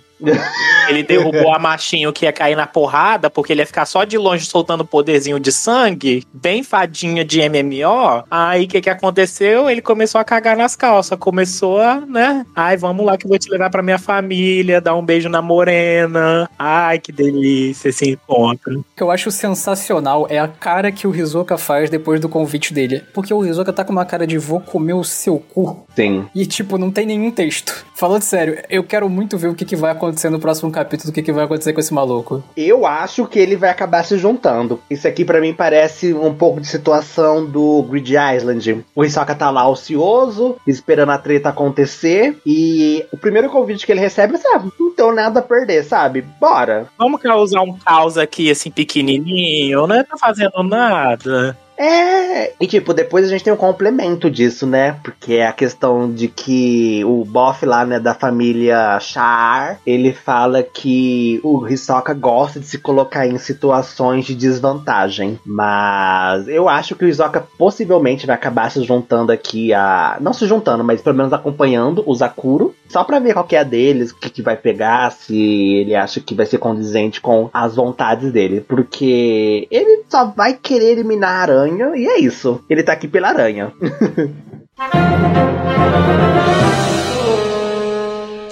Ele 0.90 1.04
derrubou 1.04 1.54
a 1.54 1.60
machinho 1.60 2.12
que 2.12 2.26
ia 2.26 2.34
cair 2.34 2.56
na 2.56 2.68
porrada, 2.68 3.30
porque 3.30 3.54
ele 3.54 3.62
ia 3.62 3.66
ficar 3.66 3.86
só 3.86 4.04
de 4.04 4.18
longe 4.18 4.46
soltando 4.46 4.86
poderzinho 4.86 5.40
de 5.40 5.52
sangue, 5.52 6.24
bem 6.34 6.64
fadinha 6.64 7.24
de 7.24 7.42
MMO. 7.48 8.24
Aí 8.30 8.66
o 8.66 8.68
que 8.68 8.82
que 8.82 8.90
aconteceu? 8.90 9.70
Ele 9.70 9.82
começou 9.82 10.20
a 10.20 10.24
cagar 10.24 10.58
nas 10.58 10.76
calças, 10.76 11.18
começou 11.18 11.80
a, 11.80 12.02
né? 12.02 12.46
Ai, 12.56 12.78
vamos 12.78 13.06
lá 13.06 13.18
que 13.18 13.26
eu 13.26 13.30
vou 13.30 13.40
te 13.40 13.50
levar 13.50 13.70
pra 13.70 13.82
minha 13.82 13.98
família, 13.98 14.82
dar 14.82 14.96
um 14.96 15.06
beijo 15.06 15.30
na 15.30 15.42
morena. 15.42 16.50
Ai, 16.58 17.00
que 17.00 17.12
delícia 17.12 17.90
esse 17.90 18.10
encontro. 18.10 18.80
O 18.80 18.86
que 18.96 19.04
eu 19.04 19.12
acho 19.12 19.32
sensacional 19.32 20.28
é 20.30 20.40
a 20.40 20.48
cara 20.48 20.92
que 20.92 21.08
o 21.08 21.12
Rizoka 21.12 21.58
faz 21.58 21.90
depois 21.90 22.20
do 22.20 22.28
convite 22.28 22.74
dele. 22.74 23.04
Porque 23.14 23.34
o 23.34 23.40
Rizoka 23.40 23.72
tá 23.72 23.84
com 23.84 23.92
uma 23.92 24.06
cara 24.06 24.26
de 24.26 24.38
vou 24.38 24.60
comer 24.60 24.94
o 24.94 25.04
seu 25.04 25.40
cu. 25.40 25.86
Sim. 25.96 26.28
E, 26.34 26.46
tipo, 26.46 26.78
não 26.78 26.92
tem 26.92 27.06
nenhum 27.06 27.32
texto. 27.32 27.86
Falando 27.96 28.22
sério, 28.22 28.58
eu 28.70 28.84
quero 28.84 29.10
muito 29.10 29.38
ver 29.38 29.50
o 29.50 29.56
que, 29.56 29.66
que 29.66 29.76
vai 29.76 29.92
acontecer 29.92 30.09
no 30.30 30.40
próximo 30.40 30.72
capítulo, 30.72 31.10
o 31.10 31.14
que, 31.14 31.22
que 31.22 31.32
vai 31.32 31.46
acontecer 31.46 31.74
com 31.74 31.80
esse 31.80 31.94
maluco. 31.94 32.44
Eu 32.56 32.86
acho 32.86 33.26
que 33.26 33.40
ele 33.40 33.56
vai 33.56 33.70
acabar 33.70 34.04
se 34.04 34.18
juntando. 34.18 34.80
Isso 34.90 35.08
aqui 35.08 35.24
pra 35.26 35.42
mim 35.42 35.54
parece 35.54 36.14
um 36.14 36.34
pouco 36.34 36.62
de 36.62 36.68
situação 36.68 37.46
do 37.46 37.84
Grid 37.84 38.14
Island. 38.16 38.86
O 38.96 39.04
Hisoka 39.04 39.36
tá 39.36 39.50
lá 39.50 39.68
ocioso, 39.68 40.58
esperando 40.66 41.12
a 41.12 41.18
treta 41.18 41.50
acontecer. 41.50 42.38
E 42.46 43.06
o 43.12 43.18
primeiro 43.18 43.50
convite 43.50 43.86
que 43.86 43.92
ele 43.92 44.02
recebe 44.02 44.36
é, 44.36 44.38
sabe, 44.38 44.72
não 44.80 44.94
tem 44.94 45.14
nada 45.14 45.40
a 45.40 45.44
perder, 45.44 45.84
sabe? 45.84 46.22
Bora. 46.22 46.88
Vamos 46.98 47.22
causar 47.22 47.62
um 47.62 47.78
caos 47.78 48.18
aqui, 48.18 48.52
assim, 48.52 48.70
pequenininho, 48.70 49.88
não 49.88 50.04
tá 50.04 50.18
fazendo 50.18 50.64
nada. 50.64 51.58
É, 51.80 52.52
e 52.60 52.68
tipo, 52.68 52.94
depois 52.94 53.26
a 53.26 53.30
gente 53.30 53.46
tem 53.46 53.54
um 53.54 53.58
complemento 53.58 54.30
disso, 54.30 54.68
né? 54.68 54.98
Porque 55.02 55.36
é 55.36 55.48
a 55.48 55.54
questão 55.54 56.12
de 56.12 56.28
que 56.28 57.06
o 57.06 57.24
Boff 57.24 57.66
lá, 57.66 57.86
né, 57.86 57.98
da 58.02 58.14
família 58.14 59.00
Char, 59.00 59.80
ele 59.88 60.12
fala 60.12 60.62
que 60.62 61.40
o 61.42 61.66
Hisoka 61.66 62.14
gosta 62.14 62.60
de 62.60 62.66
se 62.66 62.80
colocar 62.80 63.26
em 63.26 63.38
situações 63.38 64.26
de 64.26 64.36
desvantagem. 64.36 65.40
Mas 65.46 66.50
eu 66.50 66.68
acho 66.68 66.98
que 66.98 67.06
o 67.06 67.08
Hisoka 67.08 67.48
possivelmente 67.58 68.28
vai 68.28 68.36
acabar 68.36 68.70
se 68.70 68.84
juntando 68.84 69.32
aqui 69.32 69.74
a. 69.74 70.18
Não 70.20 70.34
se 70.34 70.46
juntando, 70.46 70.84
mas 70.84 71.02
pelo 71.02 71.16
menos 71.16 71.32
acompanhando 71.32 72.04
o 72.06 72.14
Zakuro. 72.14 72.76
Só 72.90 73.04
pra 73.04 73.20
ver 73.20 73.34
qual 73.34 73.46
que 73.46 73.56
é 73.56 73.60
a 73.60 73.64
deles, 73.64 74.12
o 74.12 74.18
que, 74.18 74.32
que 74.32 74.42
vai 74.42 74.58
pegar, 74.58 75.12
se 75.12 75.38
ele 75.76 75.96
acha 75.96 76.20
que 76.20 76.34
vai 76.34 76.46
ser 76.46 76.58
condizente 76.58 77.22
com 77.22 77.50
as 77.54 77.76
vontades 77.76 78.32
dele. 78.34 78.66
Porque 78.68 79.68
ele 79.72 80.04
só 80.10 80.26
vai 80.26 80.56
querer 80.56 80.94
eliminar 80.94 81.30
a 81.30 81.42
aranha 81.42 81.69
e 81.96 82.08
é 82.08 82.20
isso. 82.20 82.64
Ele 82.70 82.84
tá 82.84 82.94
aqui 82.94 83.08
pela 83.08 83.30
aranha. 83.30 83.74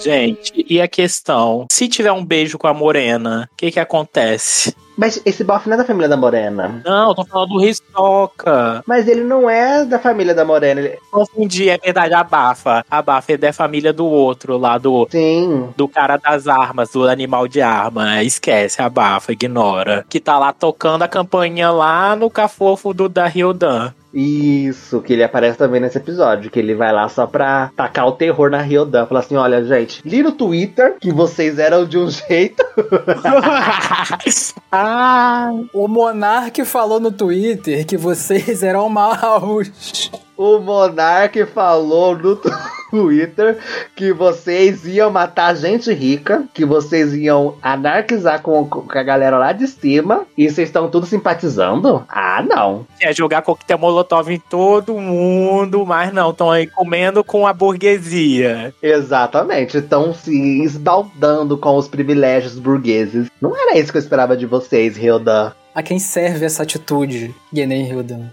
Gente, 0.04 0.66
e 0.70 0.80
a 0.80 0.88
questão? 0.88 1.66
Se 1.72 1.88
tiver 1.88 2.12
um 2.12 2.24
beijo 2.24 2.58
com 2.58 2.68
a 2.68 2.74
morena, 2.74 3.50
o 3.52 3.56
que 3.58 3.72
que 3.72 3.80
acontece? 3.80 4.74
Mas 4.98 5.22
esse 5.24 5.44
Boff 5.44 5.68
não 5.70 5.76
é 5.76 5.78
da 5.78 5.86
família 5.86 6.10
da 6.10 6.18
Morena. 6.18 6.82
Não, 6.84 7.10
eu 7.10 7.16
tô 7.16 7.24
falando 7.24 7.50
do 7.50 7.64
Hisoka. 7.64 8.84
Mas 8.88 9.08
ele 9.08 9.24
não 9.24 9.48
é 9.48 9.86
da 9.86 10.00
família 10.00 10.34
da 10.34 10.44
Morena. 10.44 10.82
Ele... 10.82 10.98
Confundi, 11.12 11.70
é 11.70 11.78
verdade, 11.78 12.14
a 12.16 12.24
Bafa. 12.24 12.84
A 12.90 13.02
Bafa 13.02 13.34
é 13.34 13.38
da 13.38 13.54
família 13.54 13.94
do 13.94 14.06
outro 14.06 14.58
lá, 14.58 14.78
do, 14.80 15.08
Sim. 15.12 15.70
do 15.78 15.88
cara 15.88 16.18
das 16.18 16.48
armas, 16.48 16.90
do 16.90 17.08
animal 17.08 17.48
de 17.48 17.62
arma. 17.62 18.24
Esquece, 18.24 18.82
a 18.82 18.90
Bafa, 18.90 19.32
ignora. 19.32 20.04
Que 20.10 20.20
tá 20.20 20.40
lá 20.40 20.52
tocando 20.52 21.04
a 21.04 21.08
campainha 21.08 21.70
lá 21.70 22.16
no 22.16 22.30
cafofo 22.30 22.92
do 22.92 23.08
da 23.08 23.28
Ryodan. 23.28 23.94
Isso, 24.20 25.00
que 25.00 25.14
ele 25.14 25.24
aparece 25.24 25.60
também 25.60 25.80
nesse 25.80 26.00
episódio, 26.00 26.50
que 26.50 26.58
ele 26.58 26.74
vai 26.74 26.92
lá 26.92 27.08
só 27.08 27.28
pra 27.28 27.70
tacar 27.76 28.08
o 28.08 28.14
terror 28.14 28.50
na 28.50 28.60
Ryodan. 28.60 29.06
Falar 29.06 29.20
assim, 29.20 29.36
olha, 29.36 29.64
gente, 29.64 30.02
li 30.04 30.24
no 30.24 30.32
Twitter 30.32 30.96
que 31.00 31.14
vocês 31.14 31.60
eram 31.60 31.86
de 31.86 32.00
um 32.00 32.10
jeito. 32.10 32.66
ah, 34.72 35.52
O 35.72 35.88
Monark 35.88 36.66
falou 36.66 37.00
no 37.00 37.12
Twitter 37.12 37.86
que 37.86 37.96
vocês 37.96 38.64
eram 38.64 38.90
maus. 38.90 40.10
O 40.38 40.60
Monark 40.60 41.46
falou 41.48 42.16
no 42.16 42.40
Twitter 42.90 43.58
que 43.96 44.14
vocês 44.14 44.86
iam 44.86 45.10
matar 45.10 45.56
gente 45.56 45.92
rica, 45.92 46.46
que 46.54 46.64
vocês 46.64 47.14
iam 47.14 47.56
anarquizar 47.62 48.42
com, 48.42 48.66
com 48.66 48.86
a 48.90 49.04
galera 49.04 49.38
lá 49.38 49.52
de 49.52 49.68
cima, 49.68 50.26
e 50.38 50.50
vocês 50.50 50.70
estão 50.70 50.90
tudo 50.90 51.06
simpatizando? 51.06 52.06
Ah, 52.08 52.44
não. 52.48 52.86
é 53.02 53.14
jogar 53.14 53.42
coquetel 53.42 53.78
molotov 53.78 54.32
em 54.32 54.40
todo 54.40 54.98
mundo, 54.98 55.86
mas 55.86 56.14
não, 56.14 56.32
estão 56.32 56.52
aí 56.52 56.68
comendo 56.68 57.24
com 57.24 57.46
a 57.46 57.54
burguesia. 57.54 58.74
Exatamente, 58.82 59.78
estão 59.78 60.14
se 60.14 60.64
esbaldando 60.64 61.58
com 61.58 61.76
os 61.76 61.88
privilégios 61.88 62.58
burgueses. 62.58 63.28
Não 63.42 63.56
era 63.56 63.78
isso 63.78 63.92
que 63.92 63.98
eu 63.98 64.02
esperava 64.02 64.38
de 64.38 64.46
vocês, 64.46 64.98
Hilda. 64.98 65.56
A 65.74 65.84
quem 65.84 66.00
serve 66.00 66.46
essa 66.46 66.64
atitude, 66.64 67.36
Genen 67.54 67.88
Hildan? 67.88 68.30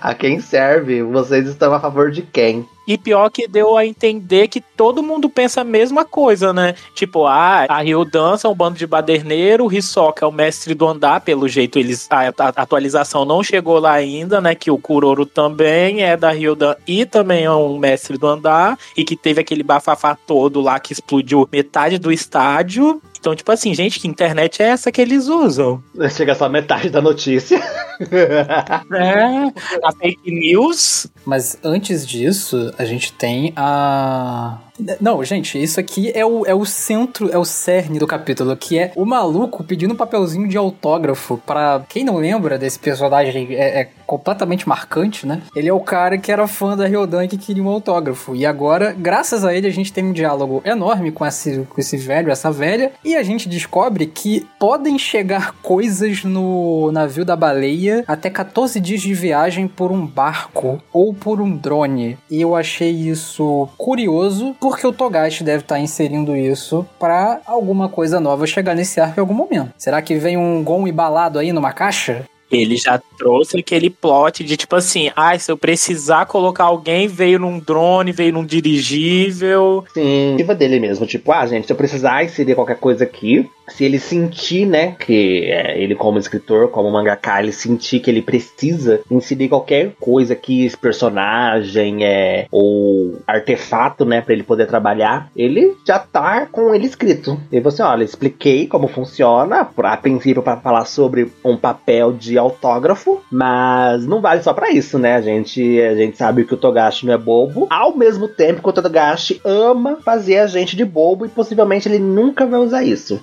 A 0.00 0.14
quem 0.14 0.40
serve? 0.40 1.02
Vocês 1.02 1.46
estão 1.46 1.72
a 1.72 1.80
favor 1.80 2.10
de 2.10 2.22
quem? 2.22 2.66
E 2.86 2.96
pior 2.96 3.28
que 3.30 3.48
deu 3.48 3.76
a 3.76 3.84
entender 3.84 4.46
que 4.46 4.60
todo 4.60 5.02
mundo 5.02 5.28
pensa 5.28 5.62
a 5.62 5.64
mesma 5.64 6.04
coisa, 6.04 6.52
né? 6.52 6.74
Tipo, 6.94 7.26
ah, 7.26 7.66
a 7.68 7.80
Rio 7.80 8.04
dança 8.04 8.46
é 8.46 8.50
um 8.50 8.54
bando 8.54 8.78
de 8.78 8.86
baderneiro, 8.86 9.66
o 9.66 9.72
Hisoka 9.72 10.24
é 10.24 10.28
o 10.28 10.32
mestre 10.32 10.72
do 10.72 10.86
andar, 10.86 11.20
pelo 11.20 11.48
jeito 11.48 11.80
eles 11.80 12.06
a, 12.08 12.28
a 12.28 12.48
atualização 12.62 13.24
não 13.24 13.42
chegou 13.42 13.80
lá 13.80 13.92
ainda, 13.92 14.40
né? 14.40 14.54
Que 14.54 14.70
o 14.70 14.78
Kuroro 14.78 15.26
também 15.26 16.04
é 16.04 16.16
da 16.16 16.30
Ryodan 16.30 16.76
e 16.86 17.04
também 17.04 17.44
é 17.44 17.50
um 17.50 17.76
mestre 17.76 18.16
do 18.16 18.26
andar 18.28 18.78
e 18.96 19.04
que 19.04 19.16
teve 19.16 19.40
aquele 19.40 19.64
bafafá 19.64 20.14
todo 20.14 20.60
lá 20.60 20.78
que 20.78 20.92
explodiu 20.92 21.48
metade 21.50 21.98
do 21.98 22.12
estádio. 22.12 23.02
Então, 23.26 23.34
tipo 23.34 23.50
assim, 23.50 23.74
gente, 23.74 23.98
que 23.98 24.06
internet 24.06 24.62
é 24.62 24.66
essa 24.66 24.92
que 24.92 25.00
eles 25.02 25.26
usam? 25.26 25.82
Chega 26.16 26.32
só 26.32 26.48
metade 26.48 26.88
da 26.90 27.02
notícia. 27.02 27.60
É, 27.98 29.46
a 29.82 29.90
fake 29.90 30.30
news. 30.30 31.06
Mas 31.24 31.58
antes 31.64 32.06
disso, 32.06 32.70
a 32.78 32.84
gente 32.84 33.10
tem 33.10 33.54
a. 33.56 34.58
Não, 35.00 35.22
gente, 35.24 35.62
isso 35.62 35.80
aqui 35.80 36.10
é 36.14 36.24
o, 36.24 36.44
é 36.46 36.54
o 36.54 36.64
centro, 36.64 37.30
é 37.32 37.38
o 37.38 37.44
cerne 37.44 37.98
do 37.98 38.06
capítulo, 38.06 38.56
que 38.56 38.78
é 38.78 38.92
o 38.94 39.04
maluco 39.04 39.64
pedindo 39.64 39.94
um 39.94 39.96
papelzinho 39.96 40.48
de 40.48 40.56
autógrafo 40.56 41.40
para 41.46 41.82
Quem 41.88 42.04
não 42.04 42.16
lembra 42.16 42.58
desse 42.58 42.78
personagem, 42.78 43.54
é, 43.54 43.80
é, 43.80 43.88
completamente 44.06 44.68
marcante, 44.68 45.26
né? 45.26 45.42
Ele 45.54 45.68
é 45.68 45.72
o 45.72 45.80
cara 45.80 46.18
que 46.18 46.30
era 46.30 46.46
fã 46.46 46.76
da 46.76 46.86
Ryodan 46.86 47.24
e 47.24 47.28
que 47.28 47.38
queria 47.38 47.62
um 47.62 47.68
autógrafo. 47.68 48.34
E 48.34 48.46
agora, 48.46 48.94
graças 48.96 49.44
a 49.44 49.54
ele, 49.54 49.66
a 49.66 49.72
gente 49.72 49.92
tem 49.92 50.04
um 50.04 50.12
diálogo 50.12 50.62
enorme 50.64 51.10
com 51.10 51.24
esse, 51.26 51.66
com 51.68 51.80
esse 51.80 51.96
velho, 51.96 52.30
essa 52.30 52.50
velha, 52.50 52.92
e 53.04 53.16
a 53.16 53.22
gente 53.22 53.48
descobre 53.48 54.06
que 54.06 54.46
podem 54.58 54.98
chegar 54.98 55.54
coisas 55.62 56.24
no 56.24 56.90
navio 56.92 57.24
da 57.24 57.36
baleia 57.36 58.04
até 58.06 58.30
14 58.30 58.78
dias 58.80 59.00
de 59.00 59.12
viagem 59.14 59.66
por 59.66 59.90
um 59.90 60.06
barco 60.06 60.80
ou 60.92 61.12
por 61.12 61.40
um 61.40 61.56
drone. 61.56 62.18
E 62.30 62.40
eu 62.40 62.54
achei 62.54 62.90
isso 62.90 63.68
curioso, 63.76 64.54
porque 64.66 64.84
o 64.84 64.92
Togashi 64.92 65.44
deve 65.44 65.62
estar 65.62 65.78
inserindo 65.78 66.36
isso 66.36 66.84
para 66.98 67.40
alguma 67.46 67.88
coisa 67.88 68.18
nova 68.18 68.48
chegar 68.48 68.74
nesse 68.74 68.98
arco 68.98 69.14
em 69.16 69.20
algum 69.20 69.32
momento. 69.32 69.72
Será 69.78 70.02
que 70.02 70.16
vem 70.16 70.36
um 70.36 70.64
Gon 70.64 70.88
embalado 70.88 71.38
aí 71.38 71.52
numa 71.52 71.72
caixa? 71.72 72.24
Ele 72.50 72.76
já 72.76 73.00
trouxe 73.16 73.60
aquele 73.60 73.88
plot 73.88 74.42
de 74.42 74.56
tipo 74.56 74.74
assim, 74.74 75.12
ah, 75.14 75.38
se 75.38 75.52
eu 75.52 75.56
precisar 75.56 76.26
colocar 76.26 76.64
alguém, 76.64 77.06
veio 77.06 77.38
num 77.38 77.60
drone, 77.60 78.10
veio 78.10 78.32
num 78.32 78.44
dirigível. 78.44 79.84
Sim, 79.94 80.34
diva 80.36 80.52
dele 80.52 80.80
mesmo. 80.80 81.06
Tipo, 81.06 81.30
ah, 81.30 81.46
gente, 81.46 81.66
se 81.68 81.72
eu 81.72 81.76
precisar 81.76 82.24
inserir 82.24 82.56
qualquer 82.56 82.78
coisa 82.78 83.04
aqui, 83.04 83.48
se 83.68 83.84
ele 83.84 83.98
sentir, 83.98 84.66
né, 84.66 84.96
que 84.98 85.44
é, 85.44 85.80
ele 85.80 85.94
como 85.94 86.18
escritor, 86.18 86.68
como 86.68 86.90
mangaka, 86.90 87.40
ele 87.40 87.52
sentir 87.52 88.00
que 88.00 88.10
ele 88.10 88.22
precisa 88.22 89.00
inserir 89.10 89.48
qualquer 89.48 89.92
coisa 90.00 90.32
aqui, 90.32 90.64
esse 90.64 90.76
personagem, 90.76 92.04
é, 92.04 92.46
ou 92.50 93.16
artefato, 93.26 94.04
né, 94.04 94.20
para 94.20 94.32
ele 94.32 94.42
poder 94.42 94.66
trabalhar, 94.66 95.30
ele 95.36 95.76
já 95.86 95.98
tá 95.98 96.46
com 96.46 96.74
ele 96.74 96.86
escrito. 96.86 97.40
E 97.50 97.60
você, 97.60 97.82
olha, 97.82 98.04
expliquei 98.04 98.66
como 98.66 98.88
funciona, 98.88 99.68
a 99.76 99.96
princípio 99.96 100.42
para 100.42 100.56
falar 100.56 100.84
sobre 100.84 101.32
um 101.44 101.56
papel 101.56 102.12
de 102.12 102.38
autógrafo, 102.38 103.22
mas 103.30 104.06
não 104.06 104.20
vale 104.20 104.42
só 104.42 104.52
para 104.52 104.70
isso, 104.70 104.98
né? 104.98 105.16
A 105.16 105.20
gente, 105.20 105.80
a 105.80 105.94
gente 105.94 106.16
sabe 106.16 106.44
que 106.44 106.54
o 106.54 106.56
Togashi 106.56 107.06
não 107.06 107.14
é 107.14 107.18
bobo, 107.18 107.66
ao 107.70 107.96
mesmo 107.96 108.28
tempo 108.28 108.62
que 108.62 108.68
o 108.68 108.72
Togashi 108.72 109.40
ama 109.44 109.98
fazer 110.04 110.38
a 110.38 110.46
gente 110.46 110.76
de 110.76 110.84
bobo 110.84 111.26
e 111.26 111.28
possivelmente 111.28 111.88
ele 111.88 111.98
nunca 111.98 112.46
vai 112.46 112.60
usar 112.60 112.82
isso. 112.82 113.20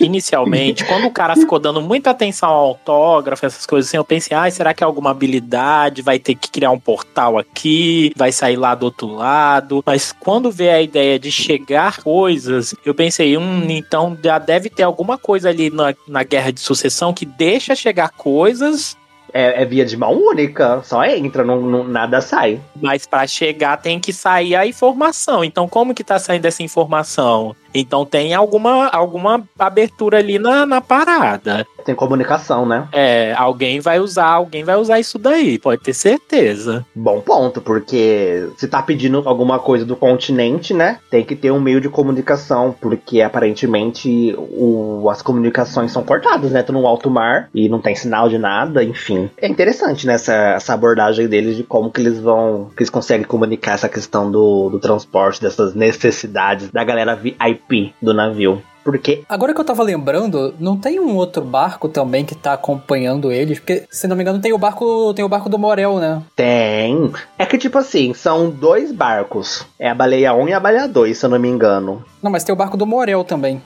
Inicialmente, 0.00 0.84
quando 0.84 1.06
o 1.06 1.10
cara 1.10 1.34
ficou 1.36 1.58
dando 1.58 1.80
muita 1.80 2.10
atenção 2.10 2.48
ao 2.48 2.68
autógrafo, 2.68 3.44
essas 3.46 3.66
coisas 3.66 3.88
assim, 3.88 3.96
eu 3.96 4.04
pensei, 4.04 4.36
ah, 4.36 4.50
será 4.50 4.72
que 4.74 4.82
é 4.82 4.86
alguma 4.86 5.10
habilidade? 5.10 6.02
Vai 6.02 6.18
ter 6.18 6.34
que 6.34 6.50
criar 6.50 6.70
um 6.70 6.78
portal 6.78 7.38
aqui, 7.38 8.12
vai 8.16 8.32
sair 8.32 8.56
lá 8.56 8.74
do 8.74 8.84
outro 8.84 9.06
lado. 9.06 9.82
Mas 9.84 10.12
quando 10.12 10.50
vê 10.50 10.70
a 10.70 10.82
ideia 10.82 11.18
de 11.18 11.30
chegar 11.30 12.02
coisas, 12.02 12.74
eu 12.84 12.94
pensei, 12.94 13.36
hum, 13.36 13.66
então 13.68 14.16
já 14.22 14.38
deve 14.38 14.68
ter 14.70 14.82
alguma 14.82 15.18
coisa 15.18 15.48
ali 15.48 15.70
na, 15.70 15.94
na 16.06 16.22
guerra 16.22 16.52
de 16.52 16.60
sucessão 16.60 17.12
que 17.12 17.26
deixa 17.26 17.74
chegar 17.74 18.10
coisas 18.10 18.96
É, 19.34 19.62
é 19.62 19.64
via 19.64 19.84
de 19.84 19.96
mão 19.96 20.12
única, 20.12 20.82
só 20.84 21.02
entra, 21.04 21.42
não, 21.42 21.58
não- 21.60 21.84
nada 21.88 22.20
sai. 22.20 22.60
Mas 22.80 23.06
para 23.06 23.26
chegar 23.26 23.78
tem 23.78 23.98
que 23.98 24.12
sair 24.12 24.54
a 24.54 24.66
informação. 24.66 25.42
Então, 25.42 25.66
como 25.66 25.94
que 25.94 26.04
tá 26.04 26.18
saindo 26.18 26.44
essa 26.44 26.62
informação? 26.62 27.56
Então 27.74 28.04
tem 28.04 28.34
alguma, 28.34 28.88
alguma 28.88 29.42
abertura 29.58 30.18
ali 30.18 30.38
na, 30.38 30.66
na 30.66 30.80
parada. 30.80 31.66
Tem 31.84 31.94
comunicação, 31.94 32.64
né? 32.64 32.86
É, 32.92 33.34
alguém 33.36 33.80
vai 33.80 33.98
usar, 33.98 34.26
alguém 34.26 34.62
vai 34.62 34.76
usar 34.76 35.00
isso 35.00 35.18
daí, 35.18 35.58
pode 35.58 35.82
ter 35.82 35.92
certeza. 35.92 36.86
Bom 36.94 37.20
ponto, 37.20 37.60
porque 37.60 38.48
se 38.56 38.68
tá 38.68 38.80
pedindo 38.82 39.22
alguma 39.26 39.58
coisa 39.58 39.84
do 39.84 39.96
continente, 39.96 40.72
né? 40.72 40.98
Tem 41.10 41.24
que 41.24 41.34
ter 41.34 41.50
um 41.50 41.60
meio 41.60 41.80
de 41.80 41.88
comunicação, 41.88 42.74
porque 42.80 43.20
aparentemente 43.20 44.34
o, 44.38 45.08
as 45.10 45.22
comunicações 45.22 45.90
são 45.90 46.04
cortadas, 46.04 46.52
né? 46.52 46.62
Tô 46.62 46.72
no 46.72 46.86
alto 46.86 47.10
mar 47.10 47.48
e 47.54 47.68
não 47.68 47.80
tem 47.80 47.94
sinal 47.94 48.28
de 48.28 48.38
nada, 48.38 48.84
enfim. 48.84 49.28
É 49.36 49.48
interessante, 49.48 50.06
né? 50.06 50.14
Essa, 50.14 50.34
essa 50.54 50.74
abordagem 50.74 51.26
deles 51.26 51.56
de 51.56 51.64
como 51.64 51.90
que 51.90 52.00
eles 52.00 52.18
vão, 52.20 52.70
que 52.76 52.82
eles 52.82 52.90
conseguem 52.90 53.26
comunicar 53.26 53.74
essa 53.74 53.88
questão 53.88 54.30
do, 54.30 54.68
do 54.70 54.78
transporte, 54.78 55.42
dessas 55.42 55.74
necessidades 55.74 56.70
da 56.70 56.84
galera 56.84 57.16
VIP 57.16 57.61
do 58.00 58.12
navio. 58.12 58.62
Porque. 58.84 59.22
Agora 59.28 59.54
que 59.54 59.60
eu 59.60 59.64
tava 59.64 59.82
lembrando, 59.82 60.54
não 60.58 60.76
tem 60.76 60.98
um 60.98 61.14
outro 61.16 61.42
barco 61.44 61.88
também 61.88 62.24
que 62.24 62.34
tá 62.34 62.52
acompanhando 62.52 63.30
eles? 63.30 63.58
Porque, 63.58 63.84
se 63.90 64.06
não 64.06 64.16
me 64.16 64.22
engano, 64.22 64.40
tem 64.40 64.52
o 64.52 64.58
barco. 64.58 65.14
Tem 65.14 65.24
o 65.24 65.28
barco 65.28 65.48
do 65.48 65.58
Morel, 65.58 65.98
né? 65.98 66.22
Tem. 66.34 67.12
É 67.38 67.46
que, 67.46 67.58
tipo 67.58 67.78
assim, 67.78 68.12
são 68.12 68.50
dois 68.50 68.92
barcos. 68.92 69.64
É 69.78 69.88
a 69.88 69.94
baleia 69.94 70.34
1 70.34 70.48
e 70.48 70.52
a 70.52 70.60
baleia 70.60 70.88
2, 70.88 71.16
se 71.16 71.24
eu 71.24 71.30
não 71.30 71.38
me 71.38 71.48
engano. 71.48 72.04
Não, 72.22 72.30
mas 72.30 72.44
tem 72.44 72.52
o 72.52 72.58
barco 72.58 72.76
do 72.76 72.86
Morel 72.86 73.24
também. 73.24 73.62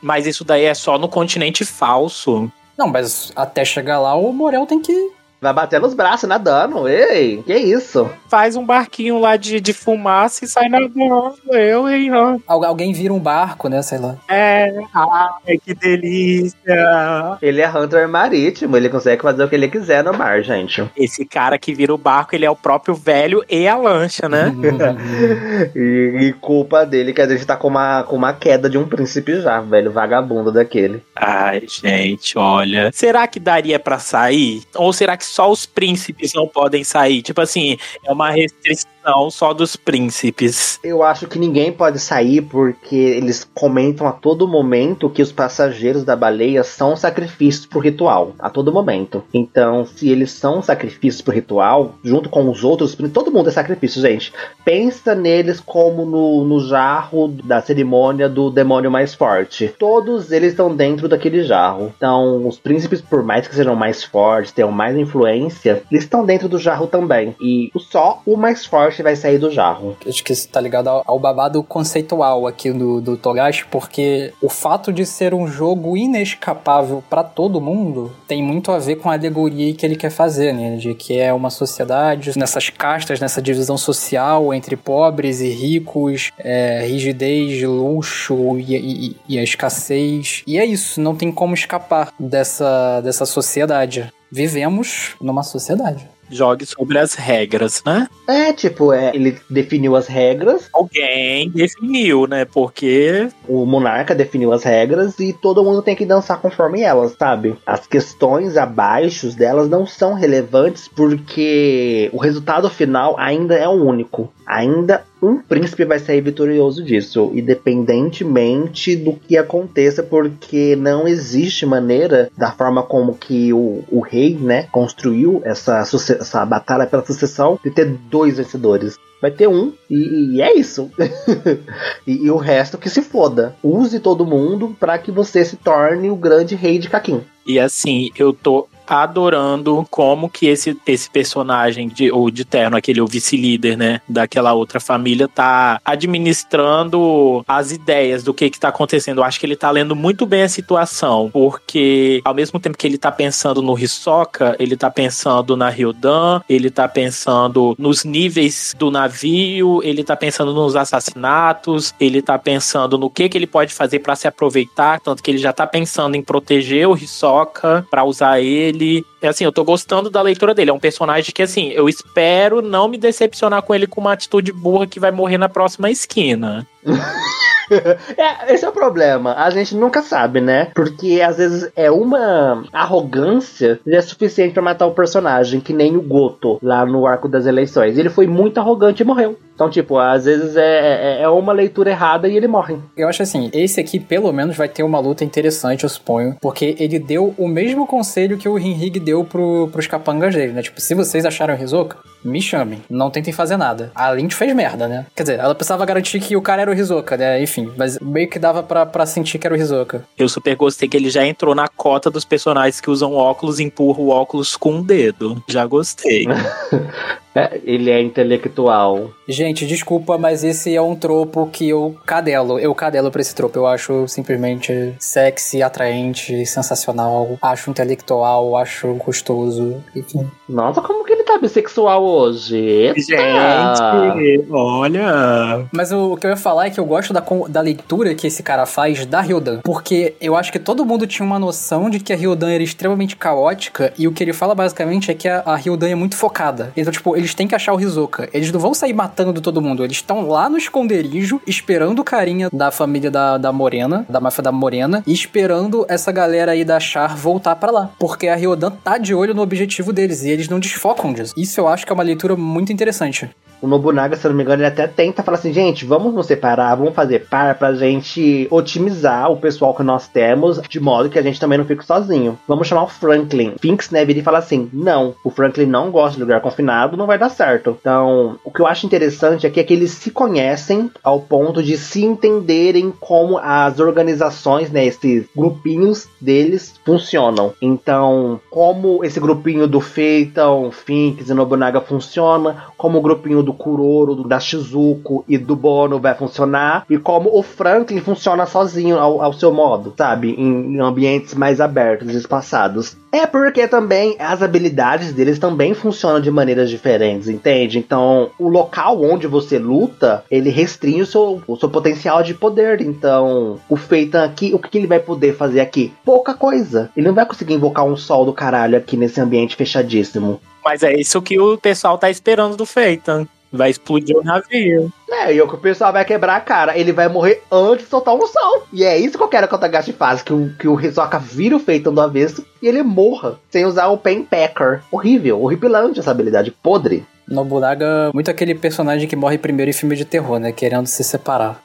Mas 0.00 0.26
isso 0.26 0.44
daí 0.44 0.64
é 0.64 0.74
só 0.74 0.96
no 0.96 1.08
continente 1.08 1.64
falso. 1.64 2.50
Não, 2.78 2.88
mas 2.88 3.32
até 3.36 3.64
chegar 3.64 3.98
lá, 4.00 4.14
o 4.14 4.32
Morel 4.32 4.66
tem 4.66 4.80
que 4.80 5.10
Vai 5.40 5.54
bater 5.54 5.80
nos 5.80 5.94
braços, 5.94 6.28
nadando. 6.28 6.86
Ei, 6.86 7.42
que 7.42 7.54
isso? 7.54 8.10
Faz 8.28 8.56
um 8.56 8.64
barquinho 8.64 9.18
lá 9.18 9.36
de, 9.36 9.58
de 9.58 9.72
fumaça 9.72 10.44
e 10.44 10.48
sai 10.48 10.68
nadando. 10.68 11.34
Eu, 11.48 11.88
hein? 11.88 12.10
Algu 12.46 12.66
alguém 12.66 12.92
vira 12.92 13.14
um 13.14 13.18
barco, 13.18 13.68
né? 13.68 13.80
Sei 13.80 13.98
lá. 13.98 14.16
É, 14.28 14.70
ai, 14.94 15.58
que 15.58 15.74
delícia. 15.74 17.38
Ele 17.40 17.62
é 17.62 17.68
Hunter 17.68 18.06
marítimo, 18.06 18.76
ele 18.76 18.90
consegue 18.90 19.22
fazer 19.22 19.42
o 19.42 19.48
que 19.48 19.54
ele 19.54 19.68
quiser 19.68 20.04
no 20.04 20.12
mar, 20.12 20.42
gente. 20.42 20.84
Esse 20.94 21.24
cara 21.24 21.58
que 21.58 21.72
vira 21.72 21.94
o 21.94 21.98
barco, 21.98 22.34
ele 22.34 22.44
é 22.44 22.50
o 22.50 22.56
próprio 22.56 22.94
velho 22.94 23.42
e 23.48 23.66
a 23.66 23.76
lancha, 23.76 24.28
né? 24.28 24.52
e, 25.74 26.16
e, 26.20 26.32
culpa 26.34 26.84
dele 26.84 27.14
que 27.14 27.22
a 27.22 27.28
gente 27.28 27.46
tá 27.46 27.56
com 27.56 27.68
uma, 27.68 28.02
com 28.02 28.16
uma 28.16 28.34
queda 28.34 28.68
de 28.68 28.76
um 28.76 28.86
príncipe 28.86 29.40
já, 29.40 29.60
velho, 29.60 29.90
vagabundo 29.90 30.52
daquele. 30.52 31.02
Ai, 31.16 31.62
gente, 31.66 32.36
olha. 32.36 32.90
Será 32.92 33.26
que 33.26 33.40
daria 33.40 33.78
para 33.78 33.98
sair? 33.98 34.62
Ou 34.74 34.92
será 34.92 35.16
que 35.16 35.29
só 35.30 35.50
os 35.50 35.66
príncipes 35.66 36.32
não 36.34 36.46
podem 36.46 36.84
sair. 36.84 37.22
Tipo 37.22 37.40
assim, 37.40 37.78
é 38.04 38.12
uma 38.12 38.30
restrição 38.30 38.90
não, 39.04 39.30
só 39.30 39.52
dos 39.52 39.76
príncipes. 39.76 40.78
Eu 40.82 41.02
acho 41.02 41.26
que 41.26 41.38
ninguém 41.38 41.72
pode 41.72 41.98
sair 41.98 42.42
porque 42.42 42.96
eles 42.96 43.48
comentam 43.54 44.06
a 44.06 44.12
todo 44.12 44.48
momento 44.48 45.10
que 45.10 45.22
os 45.22 45.32
passageiros 45.32 46.04
da 46.04 46.14
baleia 46.14 46.62
são 46.62 46.96
sacrifícios 46.96 47.66
pro 47.66 47.80
ritual. 47.80 48.32
A 48.38 48.50
todo 48.50 48.72
momento. 48.72 49.24
Então, 49.32 49.84
se 49.84 50.08
eles 50.08 50.32
são 50.32 50.62
sacrifícios 50.62 51.22
pro 51.22 51.34
ritual, 51.34 51.94
junto 52.04 52.28
com 52.28 52.48
os 52.50 52.64
outros, 52.64 52.96
todo 53.12 53.30
mundo 53.30 53.48
é 53.48 53.52
sacrifício, 53.52 54.02
gente. 54.02 54.32
Pensa 54.64 55.14
neles 55.14 55.60
como 55.60 56.04
no, 56.04 56.44
no 56.44 56.60
jarro 56.60 57.28
da 57.28 57.60
cerimônia 57.60 58.28
do 58.28 58.50
demônio 58.50 58.90
mais 58.90 59.14
forte. 59.14 59.74
Todos 59.78 60.30
eles 60.30 60.50
estão 60.50 60.74
dentro 60.74 61.08
daquele 61.08 61.42
jarro. 61.42 61.92
Então, 61.96 62.46
os 62.46 62.58
príncipes, 62.58 63.00
por 63.00 63.22
mais 63.22 63.46
que 63.46 63.54
sejam 63.54 63.74
mais 63.74 64.04
fortes, 64.04 64.52
tenham 64.52 64.70
mais 64.70 64.96
influência, 64.96 65.82
eles 65.90 66.04
estão 66.04 66.24
dentro 66.24 66.48
do 66.48 66.58
jarro 66.58 66.86
também. 66.86 67.34
E 67.40 67.70
só 67.78 68.22
o 68.26 68.36
mais 68.36 68.64
forte 68.66 68.89
vai 69.02 69.16
sair 69.16 69.38
do 69.38 69.50
jarro. 69.50 69.96
Acho 70.06 70.22
que 70.24 70.32
isso 70.32 70.48
tá 70.48 70.60
ligado 70.60 70.88
ao, 70.88 71.02
ao 71.06 71.18
babado 71.18 71.62
conceitual 71.62 72.46
aqui 72.46 72.72
do, 72.72 73.00
do 73.00 73.16
Togashi, 73.16 73.64
porque 73.70 74.32
o 74.40 74.48
fato 74.48 74.92
de 74.92 75.04
ser 75.06 75.34
um 75.34 75.46
jogo 75.46 75.96
inescapável 75.96 77.02
para 77.08 77.22
todo 77.22 77.60
mundo 77.60 78.12
tem 78.26 78.42
muito 78.42 78.72
a 78.72 78.78
ver 78.78 78.96
com 78.96 79.10
a 79.10 79.14
alegoria 79.14 79.74
que 79.74 79.84
ele 79.84 79.96
quer 79.96 80.10
fazer, 80.10 80.52
né? 80.52 80.76
De 80.76 80.94
que 80.94 81.18
é 81.18 81.32
uma 81.32 81.50
sociedade 81.50 82.38
nessas 82.38 82.70
castas, 82.70 83.20
nessa 83.20 83.40
divisão 83.40 83.76
social 83.76 84.52
entre 84.52 84.76
pobres 84.76 85.40
e 85.40 85.48
ricos, 85.48 86.30
é, 86.38 86.84
rigidez, 86.86 87.62
luxo 87.62 88.58
e, 88.58 88.76
e, 88.76 89.16
e 89.28 89.38
a 89.38 89.42
escassez. 89.42 90.42
E 90.46 90.58
é 90.58 90.64
isso, 90.64 91.00
não 91.00 91.14
tem 91.14 91.30
como 91.32 91.54
escapar 91.54 92.12
dessa, 92.18 93.00
dessa 93.00 93.26
sociedade. 93.26 94.12
Vivemos 94.30 95.16
numa 95.20 95.42
sociedade 95.42 96.08
jogue 96.30 96.66
sobre 96.66 96.98
as 96.98 97.14
regras, 97.14 97.82
né? 97.84 98.08
É, 98.26 98.52
tipo, 98.52 98.92
é, 98.92 99.10
ele 99.14 99.38
definiu 99.48 99.96
as 99.96 100.06
regras. 100.06 100.68
Alguém 100.72 101.50
definiu, 101.50 102.26
né? 102.26 102.44
Porque. 102.44 103.28
O 103.48 103.66
monarca 103.66 104.14
definiu 104.14 104.52
as 104.52 104.62
regras 104.62 105.18
e 105.18 105.32
todo 105.32 105.64
mundo 105.64 105.82
tem 105.82 105.96
que 105.96 106.06
dançar 106.06 106.40
conforme 106.40 106.82
elas, 106.82 107.16
sabe? 107.18 107.56
As 107.66 107.86
questões 107.86 108.56
abaixo 108.56 109.34
delas 109.36 109.68
não 109.68 109.86
são 109.86 110.14
relevantes 110.14 110.88
porque 110.88 112.10
o 112.12 112.18
resultado 112.18 112.68
final 112.70 113.18
ainda 113.18 113.54
é 113.54 113.68
o 113.68 113.72
único. 113.72 114.32
Ainda 114.50 115.04
um 115.22 115.36
príncipe 115.36 115.84
vai 115.84 116.00
sair 116.00 116.20
vitorioso 116.20 116.82
disso, 116.82 117.30
independentemente 117.32 118.96
do 118.96 119.12
que 119.12 119.38
aconteça, 119.38 120.02
porque 120.02 120.74
não 120.74 121.06
existe 121.06 121.64
maneira, 121.64 122.28
da 122.36 122.50
forma 122.50 122.82
como 122.82 123.14
que 123.14 123.52
o, 123.52 123.84
o 123.88 124.00
rei, 124.00 124.36
né, 124.36 124.66
construiu 124.72 125.40
essa, 125.44 125.78
essa 125.78 126.44
batalha 126.44 126.84
pela 126.84 127.06
sucessão, 127.06 127.60
de 127.62 127.70
ter 127.70 127.96
dois 128.10 128.38
vencedores. 128.38 128.98
Vai 129.22 129.30
ter 129.30 129.46
um 129.46 129.72
e, 129.88 130.34
e 130.34 130.42
é 130.42 130.58
isso. 130.58 130.90
e, 132.04 132.24
e, 132.24 132.30
o 132.30 132.36
resto 132.36 132.76
que 132.76 132.90
se 132.90 133.02
foda. 133.02 133.54
Use 133.62 134.00
todo 134.00 134.26
mundo 134.26 134.74
para 134.80 134.98
que 134.98 135.12
você 135.12 135.44
se 135.44 135.56
torne 135.56 136.10
o 136.10 136.16
grande 136.16 136.56
rei 136.56 136.76
de 136.76 136.88
Kakin. 136.88 137.20
E 137.46 137.60
assim, 137.60 138.10
eu 138.18 138.32
tô 138.32 138.66
adorando 138.90 139.86
como 139.88 140.28
que 140.28 140.46
esse, 140.46 140.76
esse 140.84 141.08
personagem 141.08 141.88
de, 141.88 142.10
ou 142.10 142.28
de 142.28 142.44
Terno, 142.44 142.76
aquele 142.76 143.00
o 143.00 143.06
vice-líder, 143.06 143.76
né, 143.76 144.00
daquela 144.08 144.52
outra 144.52 144.80
família, 144.80 145.28
tá 145.28 145.80
administrando 145.84 147.44
as 147.46 147.70
ideias 147.70 148.24
do 148.24 148.34
que 148.34 148.50
que 148.50 148.58
tá 148.58 148.68
acontecendo. 148.68 149.18
Eu 149.18 149.24
acho 149.24 149.38
que 149.38 149.46
ele 149.46 149.54
tá 149.54 149.70
lendo 149.70 149.94
muito 149.94 150.26
bem 150.26 150.42
a 150.42 150.48
situação, 150.48 151.30
porque 151.32 152.20
ao 152.24 152.34
mesmo 152.34 152.58
tempo 152.58 152.76
que 152.76 152.86
ele 152.86 152.98
tá 152.98 153.12
pensando 153.12 153.62
no 153.62 153.78
Hisoka, 153.78 154.56
ele 154.58 154.76
tá 154.76 154.90
pensando 154.90 155.56
na 155.56 155.68
Ryodan, 155.68 156.40
ele 156.48 156.70
tá 156.70 156.88
pensando 156.88 157.76
nos 157.78 158.04
níveis 158.04 158.74
do 158.76 158.90
navio, 158.90 159.80
ele 159.84 160.02
tá 160.02 160.16
pensando 160.16 160.52
nos 160.52 160.74
assassinatos, 160.74 161.94
ele 162.00 162.20
tá 162.20 162.36
pensando 162.38 162.98
no 162.98 163.08
que 163.08 163.28
que 163.28 163.38
ele 163.38 163.46
pode 163.46 163.72
fazer 163.72 164.00
para 164.00 164.16
se 164.16 164.26
aproveitar, 164.26 164.98
tanto 164.98 165.22
que 165.22 165.30
ele 165.30 165.38
já 165.38 165.52
tá 165.52 165.66
pensando 165.66 166.16
em 166.16 166.22
proteger 166.22 166.88
o 166.88 166.96
Hisoka 166.96 167.86
para 167.88 168.02
usar 168.02 168.40
ele 168.40 168.79
É 169.20 169.28
assim, 169.28 169.44
eu 169.44 169.52
tô 169.52 169.64
gostando 169.64 170.10
da 170.10 170.22
leitura 170.22 170.54
dele. 170.54 170.70
É 170.70 170.72
um 170.72 170.80
personagem 170.80 171.32
que, 171.32 171.42
assim, 171.42 171.68
eu 171.68 171.88
espero 171.88 172.62
não 172.62 172.88
me 172.88 172.98
decepcionar 172.98 173.62
com 173.62 173.74
ele 173.74 173.86
com 173.86 174.00
uma 174.00 174.12
atitude 174.12 174.52
burra 174.52 174.86
que 174.86 175.00
vai 175.00 175.10
morrer 175.10 175.38
na 175.38 175.48
próxima 175.48 175.90
esquina. 175.90 176.66
é, 178.16 178.52
esse 178.52 178.64
é 178.64 178.68
o 178.68 178.72
problema. 178.72 179.34
A 179.34 179.50
gente 179.50 179.74
nunca 179.76 180.02
sabe, 180.02 180.40
né? 180.40 180.68
Porque 180.74 181.20
às 181.20 181.38
vezes 181.38 181.70
é 181.76 181.90
uma 181.90 182.64
arrogância 182.72 183.80
que 183.82 183.94
é 183.94 184.00
suficiente 184.00 184.54
para 184.54 184.62
matar 184.62 184.86
o 184.86 184.92
personagem, 184.92 185.60
que 185.60 185.72
nem 185.72 185.96
o 185.96 186.02
Goto 186.02 186.58
lá 186.62 186.84
no 186.84 187.06
arco 187.06 187.28
das 187.28 187.46
eleições. 187.46 187.96
Ele 187.96 188.08
foi 188.08 188.26
muito 188.26 188.58
arrogante 188.58 189.02
e 189.02 189.06
morreu. 189.06 189.38
Então, 189.60 189.68
tipo, 189.68 189.98
às 189.98 190.24
vezes 190.24 190.56
é, 190.56 191.18
é, 191.18 191.22
é 191.22 191.28
uma 191.28 191.52
leitura 191.52 191.90
errada 191.90 192.26
e 192.26 192.34
ele 192.34 192.48
morre. 192.48 192.78
Eu 192.96 193.08
acho 193.08 193.22
assim, 193.22 193.50
esse 193.52 193.78
aqui 193.78 194.00
pelo 194.00 194.32
menos 194.32 194.56
vai 194.56 194.70
ter 194.70 194.82
uma 194.82 194.98
luta 194.98 195.22
interessante, 195.22 195.84
eu 195.84 195.90
suponho. 195.90 196.34
Porque 196.40 196.74
ele 196.78 196.98
deu 196.98 197.34
o 197.36 197.46
mesmo 197.46 197.86
conselho 197.86 198.38
que 198.38 198.48
o 198.48 198.58
Henrique 198.58 198.98
deu 198.98 199.22
pro, 199.22 199.68
pros 199.70 199.86
capangas 199.86 200.34
dele, 200.34 200.54
né? 200.54 200.62
Tipo, 200.62 200.80
se 200.80 200.94
vocês 200.94 201.26
acharam 201.26 201.52
o 201.52 201.56
Rizoka, 201.58 201.98
me 202.24 202.40
chamem. 202.40 202.82
Não 202.88 203.10
tentem 203.10 203.34
fazer 203.34 203.58
nada. 203.58 203.92
A 203.94 204.10
Lynch 204.10 204.34
fez 204.34 204.54
merda, 204.54 204.88
né? 204.88 205.04
Quer 205.14 205.24
dizer, 205.24 205.38
ela 205.38 205.54
precisava 205.54 205.84
garantir 205.84 206.20
que 206.20 206.34
o 206.36 206.40
cara 206.42 206.62
era 206.62 206.70
o 206.70 206.74
Rizoka, 206.74 207.18
né? 207.18 207.42
Enfim, 207.42 207.59
mas 207.76 207.98
meio 208.00 208.28
que 208.28 208.38
dava 208.38 208.62
pra, 208.62 209.06
sentir 209.06 209.38
que 209.38 209.46
era 209.46 209.54
o 209.54 209.58
Rizoka. 209.58 210.04
Eu 210.16 210.28
super 210.28 210.54
gostei 210.56 210.88
que 210.88 210.96
ele 210.96 211.10
já 211.10 211.26
entrou 211.26 211.54
na 211.54 211.68
cota 211.68 212.10
dos 212.10 212.24
personagens 212.24 212.80
que 212.80 212.90
usam 212.90 213.14
óculos 213.14 213.58
e 213.58 213.64
empurram 213.64 214.04
o 214.04 214.08
óculos 214.08 214.56
com 214.56 214.74
um 214.76 214.82
dedo. 214.82 215.42
Já 215.48 215.66
gostei. 215.66 216.26
É, 217.34 217.60
ele 217.64 217.90
é 217.90 218.00
intelectual. 218.00 219.10
Gente, 219.28 219.66
desculpa, 219.66 220.18
mas 220.18 220.42
esse 220.42 220.74
é 220.74 220.82
um 220.82 220.96
tropo 220.96 221.46
que 221.46 221.68
eu 221.68 221.96
cadelo. 222.04 222.58
Eu 222.58 222.74
cadelo 222.74 223.10
pra 223.10 223.20
esse 223.20 223.34
tropo. 223.34 223.58
Eu 223.58 223.66
acho 223.66 224.08
simplesmente 224.08 224.94
sexy, 224.98 225.62
atraente, 225.62 226.44
sensacional. 226.46 227.38
Acho 227.40 227.70
intelectual, 227.70 228.56
acho 228.56 228.94
gostoso. 228.94 229.82
Enfim. 229.94 230.28
Nossa, 230.48 230.80
como 230.80 231.04
que 231.04 231.12
ele 231.12 231.22
tá 231.22 231.38
bissexual 231.38 232.02
hoje? 232.04 232.56
Eita. 232.56 233.00
Gente, 233.00 234.46
olha. 234.50 235.66
Mas 235.72 235.92
o, 235.92 236.12
o 236.12 236.16
que 236.16 236.26
eu 236.26 236.30
ia 236.30 236.36
falar 236.36 236.66
é 236.66 236.70
que 236.70 236.80
eu 236.80 236.84
gosto 236.84 237.12
da, 237.12 237.24
da 237.48 237.60
leitura 237.60 238.14
que 238.14 238.26
esse 238.26 238.42
cara 238.42 238.66
faz 238.66 239.06
da 239.06 239.20
Ryodan. 239.20 239.60
Porque 239.62 240.14
eu 240.20 240.36
acho 240.36 240.50
que 240.50 240.58
todo 240.58 240.84
mundo 240.84 241.06
tinha 241.06 241.24
uma 241.24 241.38
noção 241.38 241.88
de 241.88 242.00
que 242.00 242.12
a 242.12 242.16
Ryodan 242.16 242.50
era 242.50 242.62
extremamente 242.62 243.16
caótica. 243.16 243.92
E 243.96 244.08
o 244.08 244.12
que 244.12 244.24
ele 244.24 244.32
fala 244.32 244.54
basicamente 244.54 245.10
é 245.10 245.14
que 245.14 245.28
a, 245.28 245.42
a 245.46 245.54
Ryodan 245.54 245.88
é 245.88 245.94
muito 245.94 246.16
focada. 246.16 246.72
Então, 246.76 246.92
tipo, 246.92 247.19
eles 247.20 247.34
têm 247.34 247.46
que 247.46 247.54
achar 247.54 247.74
o 247.74 247.80
Hisoka. 247.80 248.28
Eles 248.32 248.50
não 248.50 248.58
vão 248.58 248.74
sair 248.74 248.92
matando 248.92 249.40
todo 249.40 249.60
mundo. 249.60 249.84
Eles 249.84 249.98
estão 249.98 250.26
lá 250.26 250.48
no 250.48 250.58
esconderijo, 250.58 251.40
esperando 251.46 252.00
o 252.00 252.04
carinha 252.04 252.48
da 252.52 252.70
família 252.70 253.10
da, 253.10 253.38
da 253.38 253.52
Morena, 253.52 254.04
da 254.08 254.20
máfia 254.20 254.42
da 254.42 254.52
Morena, 254.52 255.02
e 255.06 255.12
esperando 255.12 255.84
essa 255.88 256.10
galera 256.10 256.52
aí 256.52 256.64
da 256.64 256.80
Char 256.80 257.16
voltar 257.16 257.56
pra 257.56 257.70
lá. 257.70 257.90
Porque 257.98 258.28
a 258.28 258.34
Ryodan 258.34 258.70
tá 258.70 258.98
de 258.98 259.14
olho 259.14 259.34
no 259.34 259.42
objetivo 259.42 259.92
deles 259.92 260.22
e 260.22 260.30
eles 260.30 260.48
não 260.48 260.58
desfocam 260.58 261.12
disso. 261.12 261.34
Isso 261.36 261.60
eu 261.60 261.68
acho 261.68 261.84
que 261.84 261.92
é 261.92 261.94
uma 261.94 262.02
leitura 262.02 262.34
muito 262.36 262.72
interessante. 262.72 263.30
O 263.62 263.66
Nobunaga, 263.66 264.16
se 264.16 264.26
eu 264.26 264.30
não 264.30 264.36
me 264.36 264.42
engano, 264.42 264.62
ele 264.62 264.68
até 264.68 264.86
tenta 264.86 265.22
falar 265.22 265.38
assim, 265.38 265.52
gente, 265.52 265.84
vamos 265.84 266.14
nos 266.14 266.26
separar, 266.26 266.74
vamos 266.74 266.94
fazer 266.94 267.26
par 267.28 267.54
pra 267.56 267.74
gente 267.74 268.46
otimizar 268.50 269.30
o 269.30 269.36
pessoal 269.36 269.74
que 269.74 269.82
nós 269.82 270.08
temos, 270.08 270.60
de 270.62 270.80
modo 270.80 271.10
que 271.10 271.18
a 271.18 271.22
gente 271.22 271.38
também 271.40 271.58
não 271.58 271.64
fique 271.64 271.84
sozinho. 271.84 272.38
Vamos 272.48 272.66
chamar 272.66 272.84
o 272.84 272.88
Franklin. 272.88 273.54
Finks, 273.60 273.90
né, 273.90 274.04
vira 274.04 274.20
e 274.20 274.22
fala 274.22 274.38
assim, 274.38 274.68
não, 274.72 275.14
o 275.24 275.30
Franklin 275.30 275.66
não 275.66 275.90
gosta 275.90 276.16
de 276.16 276.22
lugar 276.22 276.40
confinado, 276.40 276.96
não 276.96 277.06
vai 277.06 277.18
dar 277.18 277.28
certo. 277.28 277.76
Então, 277.80 278.38
o 278.44 278.50
que 278.50 278.60
eu 278.60 278.66
acho 278.66 278.86
interessante 278.86 279.46
é 279.46 279.50
que, 279.50 279.60
é 279.60 279.64
que 279.64 279.72
eles 279.72 279.90
se 279.90 280.10
conhecem 280.10 280.90
ao 281.02 281.20
ponto 281.20 281.62
de 281.62 281.76
se 281.76 282.04
entenderem 282.04 282.92
como 282.98 283.38
as 283.38 283.78
organizações, 283.78 284.70
né, 284.70 284.86
esses 284.86 285.26
grupinhos 285.36 286.08
deles 286.20 286.74
funcionam. 286.84 287.52
Então, 287.60 288.40
como 288.50 289.04
esse 289.04 289.20
grupinho 289.20 289.66
do 289.66 289.80
Phaeton, 289.80 290.70
Finks 290.70 291.28
e 291.28 291.34
Nobunaga 291.34 291.80
funciona, 291.80 292.64
como 292.76 292.98
o 292.98 293.02
grupinho 293.02 293.42
do 293.42 293.49
Kuroro, 293.52 294.14
do, 294.14 294.28
da 294.28 294.40
Shizuko 294.40 295.24
e 295.28 295.36
do 295.38 295.56
Bono 295.56 295.98
vai 295.98 296.14
funcionar, 296.14 296.84
e 296.88 296.98
como 296.98 297.30
o 297.36 297.42
Franklin 297.42 298.00
funciona 298.00 298.46
sozinho 298.46 298.98
ao, 298.98 299.22
ao 299.22 299.32
seu 299.32 299.52
modo, 299.52 299.94
sabe? 299.96 300.34
Em, 300.38 300.74
em 300.74 300.80
ambientes 300.80 301.34
mais 301.34 301.60
abertos 301.60 302.14
espaçados. 302.14 302.96
É 303.12 303.26
porque 303.26 303.66
também 303.66 304.14
as 304.18 304.40
habilidades 304.40 305.12
deles 305.12 305.38
também 305.38 305.74
funcionam 305.74 306.20
de 306.20 306.30
maneiras 306.30 306.70
diferentes, 306.70 307.28
entende? 307.28 307.78
Então, 307.78 308.30
o 308.38 308.48
local 308.48 309.02
onde 309.02 309.26
você 309.26 309.58
luta, 309.58 310.24
ele 310.30 310.48
restringe 310.48 311.02
o 311.02 311.06
seu, 311.06 311.42
o 311.46 311.56
seu 311.56 311.68
potencial 311.68 312.22
de 312.22 312.34
poder. 312.34 312.80
Então, 312.80 313.58
o 313.68 313.76
Feitan 313.76 314.24
aqui, 314.24 314.52
o 314.54 314.58
que 314.58 314.78
ele 314.78 314.86
vai 314.86 315.00
poder 315.00 315.36
fazer 315.36 315.60
aqui? 315.60 315.92
Pouca 316.04 316.34
coisa. 316.34 316.90
Ele 316.96 317.08
não 317.08 317.14
vai 317.14 317.26
conseguir 317.26 317.54
invocar 317.54 317.84
um 317.84 317.96
sol 317.96 318.24
do 318.24 318.32
caralho 318.32 318.78
aqui 318.78 318.96
nesse 318.96 319.20
ambiente 319.20 319.56
fechadíssimo. 319.56 320.40
Mas 320.64 320.82
é 320.82 320.94
isso 320.94 321.20
que 321.22 321.40
o 321.40 321.58
pessoal 321.58 321.98
tá 321.98 322.10
esperando 322.10 322.56
do 322.56 322.66
Feitan. 322.66 323.26
Vai 323.52 323.70
explodir 323.70 324.16
o 324.16 324.22
navio. 324.22 324.92
É, 325.10 325.34
e 325.34 325.42
o 325.42 325.48
que 325.48 325.54
o 325.54 325.58
pessoal 325.58 325.92
vai 325.92 326.04
quebrar 326.04 326.36
a 326.36 326.40
cara. 326.40 326.78
Ele 326.78 326.92
vai 326.92 327.08
morrer 327.08 327.42
antes 327.50 327.84
de 327.84 327.90
soltar 327.90 328.14
um 328.14 328.26
sol. 328.26 328.64
E 328.72 328.84
é 328.84 328.96
isso 328.96 329.18
que 329.18 329.24
eu 329.24 329.28
quero 329.28 329.48
que 329.48 329.54
o 329.54 329.58
Tagashi 329.58 329.92
faz. 329.92 330.22
Que 330.22 330.32
o, 330.32 330.52
que 330.56 330.68
o 330.68 330.80
Hisoka 330.80 331.18
vira 331.18 331.56
o 331.56 331.60
Feitan 331.60 331.92
do 331.92 332.00
avesso 332.00 332.46
e 332.62 332.68
ele 332.68 332.82
morra. 332.82 333.38
Sem 333.50 333.64
usar 333.66 333.88
o 333.88 333.98
Pain 333.98 334.22
Packer. 334.22 334.82
Horrível, 334.90 335.42
horripilante 335.42 335.98
essa 335.98 336.12
habilidade. 336.12 336.52
Podre. 336.62 337.04
Nobunaga, 337.30 338.10
muito 338.12 338.28
aquele 338.28 338.56
personagem 338.56 339.06
que 339.06 339.14
morre 339.14 339.38
primeiro 339.38 339.70
em 339.70 339.74
filme 339.74 339.94
de 339.94 340.04
terror, 340.04 340.40
né? 340.40 340.50
Querendo 340.50 340.86
se 340.86 341.04
separar. 341.04 341.62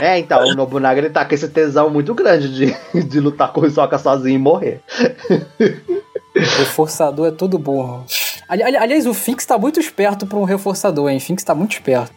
É, 0.00 0.18
então, 0.18 0.42
o 0.42 0.54
Nobunaga 0.54 1.00
ele 1.00 1.10
tá 1.10 1.24
com 1.24 1.34
esse 1.34 1.48
tesão 1.48 1.90
muito 1.90 2.14
grande 2.14 2.48
de, 2.48 3.02
de 3.04 3.20
lutar 3.20 3.52
com 3.52 3.60
o 3.60 3.66
Hisoka 3.66 3.98
sozinho 3.98 4.36
e 4.36 4.38
morrer. 4.38 4.80
Reforçador 6.34 7.28
é 7.28 7.30
tudo 7.30 7.58
burro. 7.58 8.04
Ali- 8.54 8.62
ali- 8.62 8.76
aliás, 8.76 9.06
o 9.06 9.12
Finks 9.12 9.44
tá 9.44 9.58
muito 9.58 9.80
esperto 9.80 10.26
pra 10.26 10.38
um 10.38 10.44
reforçador, 10.44 11.10
hein? 11.10 11.18
Finks 11.18 11.44
tá 11.44 11.54
muito 11.54 11.72
esperto. 11.72 12.12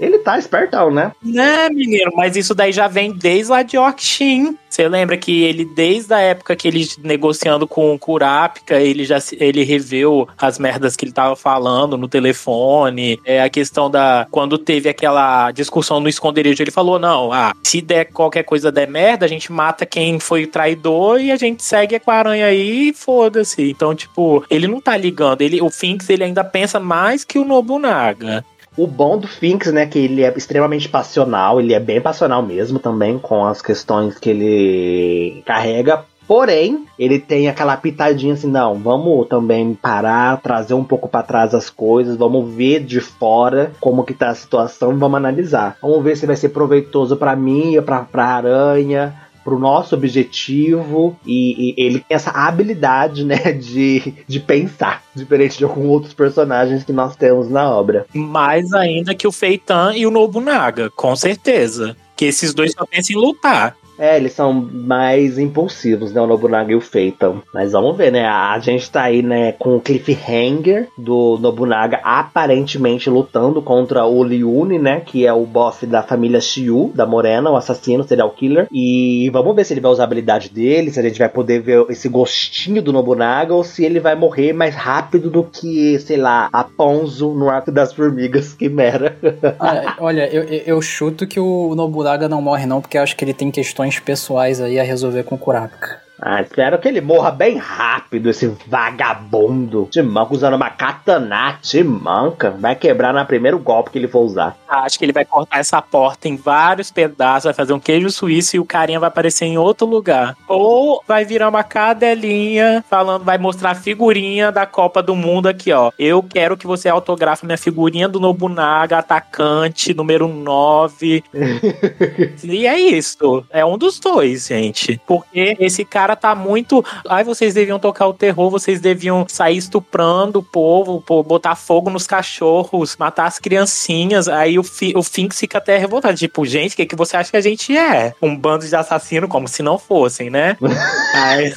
Ele 0.00 0.18
tá 0.18 0.38
espertão, 0.38 0.90
né? 0.92 1.10
Né, 1.22 1.68
menino? 1.70 2.12
Mas 2.14 2.36
isso 2.36 2.54
daí 2.54 2.70
já 2.70 2.86
vem 2.86 3.12
desde 3.12 3.50
lá 3.50 3.62
de 3.62 3.76
Orkshin. 3.76 4.56
Você 4.68 4.86
lembra 4.88 5.16
que 5.16 5.42
ele, 5.42 5.64
desde 5.64 6.14
a 6.14 6.20
época 6.20 6.54
que 6.54 6.68
ele 6.68 6.86
negociando 7.02 7.66
com 7.66 7.92
o 7.94 7.98
Kurapika, 7.98 8.76
ele 8.78 9.04
já 9.04 9.18
se- 9.18 9.36
ele 9.40 9.64
reveu 9.64 10.28
as 10.38 10.56
merdas 10.58 10.94
que 10.94 11.04
ele 11.04 11.10
tava 11.10 11.34
falando 11.34 11.96
no 11.98 12.06
telefone. 12.06 13.18
É 13.24 13.42
a 13.42 13.48
questão 13.48 13.90
da. 13.90 14.26
Quando 14.30 14.56
teve 14.58 14.88
aquela 14.88 15.50
discussão 15.50 15.98
no 15.98 16.08
esconderijo, 16.08 16.62
ele 16.62 16.70
falou: 16.70 16.98
não, 16.98 17.32
ah, 17.32 17.52
se 17.64 17.80
der 17.80 18.04
qualquer 18.12 18.44
coisa 18.44 18.70
der 18.70 18.88
merda, 18.88 19.24
a 19.24 19.28
gente 19.28 19.50
mata 19.50 19.84
quem 19.86 20.20
foi 20.20 20.44
o 20.44 20.48
traidor 20.48 21.20
e 21.20 21.32
a 21.32 21.36
gente 21.36 21.64
segue 21.64 21.98
com 21.98 22.10
a 22.10 22.14
aranha 22.14 22.46
aí 22.46 22.90
e 22.90 22.92
foda-se. 22.92 23.70
Então, 23.70 23.94
tipo, 23.94 24.44
ele 24.48 24.68
não 24.68 24.80
tá 24.80 24.96
ligando. 24.96 25.40
Ele, 25.42 25.60
o 25.68 25.70
Finks 25.70 26.08
ele 26.08 26.24
ainda 26.24 26.42
pensa 26.42 26.80
mais 26.80 27.24
que 27.24 27.38
o 27.38 27.44
Nobunaga. 27.44 28.44
O 28.76 28.86
bom 28.86 29.18
do 29.18 29.26
Finks, 29.26 29.72
né, 29.72 29.86
que 29.86 29.98
ele 29.98 30.22
é 30.22 30.32
extremamente 30.36 30.88
passional, 30.88 31.60
ele 31.60 31.74
é 31.74 31.80
bem 31.80 32.00
passional 32.00 32.42
mesmo 32.42 32.78
também 32.78 33.18
com 33.18 33.44
as 33.44 33.60
questões 33.60 34.18
que 34.18 34.30
ele 34.30 35.42
carrega. 35.44 36.04
Porém, 36.28 36.84
ele 36.98 37.18
tem 37.18 37.48
aquela 37.48 37.76
pitadinha 37.76 38.34
assim, 38.34 38.48
não, 38.48 38.74
vamos 38.74 39.26
também 39.28 39.74
parar, 39.74 40.40
trazer 40.42 40.74
um 40.74 40.84
pouco 40.84 41.08
pra 41.08 41.22
trás 41.22 41.54
as 41.54 41.70
coisas, 41.70 42.16
vamos 42.16 42.54
ver 42.54 42.84
de 42.84 43.00
fora 43.00 43.72
como 43.80 44.04
que 44.04 44.12
tá 44.12 44.28
a 44.28 44.34
situação, 44.34 44.96
vamos 44.98 45.16
analisar. 45.16 45.76
Vamos 45.80 46.04
ver 46.04 46.16
se 46.16 46.26
vai 46.26 46.36
ser 46.36 46.50
proveitoso 46.50 47.16
pra 47.16 47.34
mim, 47.34 47.80
pra, 47.82 48.02
pra 48.02 48.26
aranha, 48.26 49.14
pro 49.48 49.58
nosso 49.58 49.94
objetivo 49.94 51.16
e, 51.24 51.70
e 51.70 51.74
ele 51.82 52.00
tem 52.00 52.14
essa 52.14 52.30
habilidade, 52.30 53.24
né, 53.24 53.52
de, 53.58 54.14
de 54.26 54.38
pensar, 54.38 55.02
diferente 55.14 55.56
de 55.56 55.64
alguns 55.64 55.86
outros 55.86 56.12
personagens 56.12 56.84
que 56.84 56.92
nós 56.92 57.16
temos 57.16 57.48
na 57.48 57.70
obra. 57.70 58.04
Mais 58.12 58.74
ainda 58.74 59.14
que 59.14 59.26
o 59.26 59.32
Feitan 59.32 59.94
e 59.96 60.06
o 60.06 60.10
Nobunaga, 60.10 60.90
com 60.90 61.16
certeza. 61.16 61.96
Que 62.14 62.26
esses 62.26 62.52
dois 62.52 62.72
só 62.72 62.84
pensam 62.84 63.16
em 63.16 63.18
lutar. 63.18 63.74
É, 63.98 64.16
eles 64.16 64.32
são 64.32 64.52
mais 64.52 65.38
impulsivos, 65.38 66.12
né? 66.12 66.20
O 66.20 66.26
Nobunaga 66.26 66.72
e 66.72 66.76
o 66.76 66.80
Feitan. 66.80 67.42
Mas 67.52 67.72
vamos 67.72 67.96
ver, 67.96 68.12
né? 68.12 68.26
A 68.26 68.58
gente 68.60 68.90
tá 68.90 69.02
aí, 69.02 69.22
né, 69.22 69.52
com 69.52 69.76
o 69.76 69.80
cliffhanger 69.80 70.88
do 70.96 71.38
Nobunaga 71.40 72.00
aparentemente 72.04 73.10
lutando 73.10 73.60
contra 73.60 74.04
o 74.04 74.22
Liune, 74.22 74.78
né? 74.78 75.00
Que 75.00 75.26
é 75.26 75.32
o 75.32 75.44
boss 75.44 75.78
da 75.82 76.02
família 76.02 76.40
Shiu, 76.40 76.92
da 76.94 77.04
Morena, 77.06 77.50
o 77.50 77.56
assassino, 77.56 78.04
serial 78.06 78.30
killer. 78.30 78.66
E 78.72 79.28
vamos 79.32 79.54
ver 79.54 79.64
se 79.64 79.72
ele 79.74 79.80
vai 79.80 79.90
usar 79.90 80.04
a 80.04 80.06
habilidade 80.06 80.48
dele, 80.50 80.90
se 80.90 81.00
a 81.00 81.02
gente 81.02 81.18
vai 81.18 81.28
poder 81.28 81.60
ver 81.60 81.84
esse 81.90 82.08
gostinho 82.08 82.82
do 82.82 82.92
Nobunaga, 82.92 83.54
ou 83.54 83.64
se 83.64 83.84
ele 83.84 84.00
vai 84.00 84.14
morrer 84.14 84.52
mais 84.52 84.74
rápido 84.74 85.30
do 85.30 85.42
que, 85.44 85.98
sei 85.98 86.16
lá, 86.16 86.48
a 86.52 86.62
Ponzo 86.64 87.30
no 87.34 87.48
Arco 87.50 87.72
das 87.72 87.92
Formigas, 87.92 88.52
Quimera. 88.54 89.16
Ah, 89.58 89.96
olha, 89.98 90.28
eu, 90.32 90.44
eu- 90.44 90.78
chuto 90.82 91.26
que 91.26 91.40
o 91.40 91.74
Nobunaga 91.74 92.28
não 92.28 92.40
morre 92.40 92.64
não, 92.64 92.80
porque 92.80 92.96
acho 92.96 93.16
que 93.16 93.24
ele 93.24 93.34
tem 93.34 93.50
questões 93.50 93.87
pessoais 93.96 94.60
aí 94.60 94.80
a 94.80 94.82
resolver 94.82 95.22
com 95.22 95.36
o 95.36 95.38
Kurapika. 95.38 96.00
Ah, 96.20 96.42
espero 96.42 96.78
que 96.78 96.88
ele 96.88 97.00
morra 97.00 97.30
bem 97.30 97.56
rápido, 97.56 98.28
esse 98.28 98.48
vagabundo. 98.66 99.86
Te 99.88 100.02
manca 100.02 100.34
usando 100.34 100.54
uma 100.54 100.68
katana, 100.68 101.56
te 101.62 101.82
manca. 101.84 102.50
Vai 102.50 102.74
quebrar 102.74 103.14
no 103.14 103.24
primeiro 103.24 103.58
golpe 103.58 103.90
que 103.90 103.98
ele 103.98 104.08
for 104.08 104.22
usar. 104.22 104.56
Acho 104.68 104.98
que 104.98 105.04
ele 105.04 105.12
vai 105.12 105.24
cortar 105.24 105.58
essa 105.58 105.80
porta 105.80 106.28
em 106.28 106.36
vários 106.36 106.90
pedaços, 106.90 107.44
vai 107.44 107.54
fazer 107.54 107.72
um 107.72 107.80
queijo 107.80 108.10
suíço 108.10 108.56
e 108.56 108.58
o 108.60 108.64
carinha 108.64 109.00
vai 109.00 109.08
aparecer 109.08 109.46
em 109.46 109.56
outro 109.56 109.86
lugar. 109.86 110.36
Ou 110.46 111.02
vai 111.06 111.24
virar 111.24 111.48
uma 111.48 111.64
cadelinha 111.64 112.84
falando, 112.88 113.24
vai 113.24 113.38
mostrar 113.38 113.70
a 113.70 113.74
figurinha 113.74 114.52
da 114.52 114.66
Copa 114.66 115.02
do 115.02 115.16
Mundo 115.16 115.48
aqui, 115.48 115.72
ó. 115.72 115.90
Eu 115.98 116.22
quero 116.22 116.56
que 116.56 116.66
você 116.66 116.88
autografe 116.88 117.46
minha 117.46 117.56
figurinha 117.56 118.08
do 118.08 118.20
Nobunaga, 118.20 118.98
atacante, 118.98 119.94
número 119.94 120.28
9. 120.28 121.24
e 122.44 122.66
é 122.66 122.78
isso. 122.78 123.44
É 123.50 123.64
um 123.64 123.78
dos 123.78 123.98
dois, 123.98 124.46
gente. 124.46 125.00
Porque 125.06 125.56
esse 125.58 125.84
cara 125.84 126.14
tá 126.14 126.34
muito. 126.34 126.84
Ai, 127.08 127.24
vocês 127.24 127.54
deviam 127.54 127.78
tocar 127.78 128.06
o 128.06 128.14
terror, 128.14 128.50
vocês 128.50 128.80
deviam 128.80 129.24
sair 129.28 129.56
estuprando 129.56 130.40
o 130.40 130.42
povo, 130.42 131.02
botar 131.22 131.54
fogo 131.54 131.90
nos 131.90 132.06
cachorros, 132.06 132.96
matar 132.96 133.26
as 133.26 133.38
criancinhas. 133.38 134.28
Aí 134.28 134.57
o, 134.58 134.62
Fi- 134.64 134.92
o 134.96 135.02
Finks 135.02 135.38
fica 135.38 135.58
até 135.58 135.76
revoltado. 135.78 136.16
Tipo, 136.16 136.44
gente, 136.44 136.72
o 136.74 136.76
que, 136.76 136.86
que 136.86 136.96
você 136.96 137.16
acha 137.16 137.30
que 137.30 137.36
a 137.36 137.40
gente 137.40 137.76
é? 137.76 138.14
Um 138.20 138.36
bando 138.36 138.66
de 138.66 138.74
assassino, 138.76 139.28
como 139.28 139.46
se 139.48 139.62
não 139.62 139.78
fossem, 139.78 140.30
né? 140.30 140.56
Aí, 141.14 141.54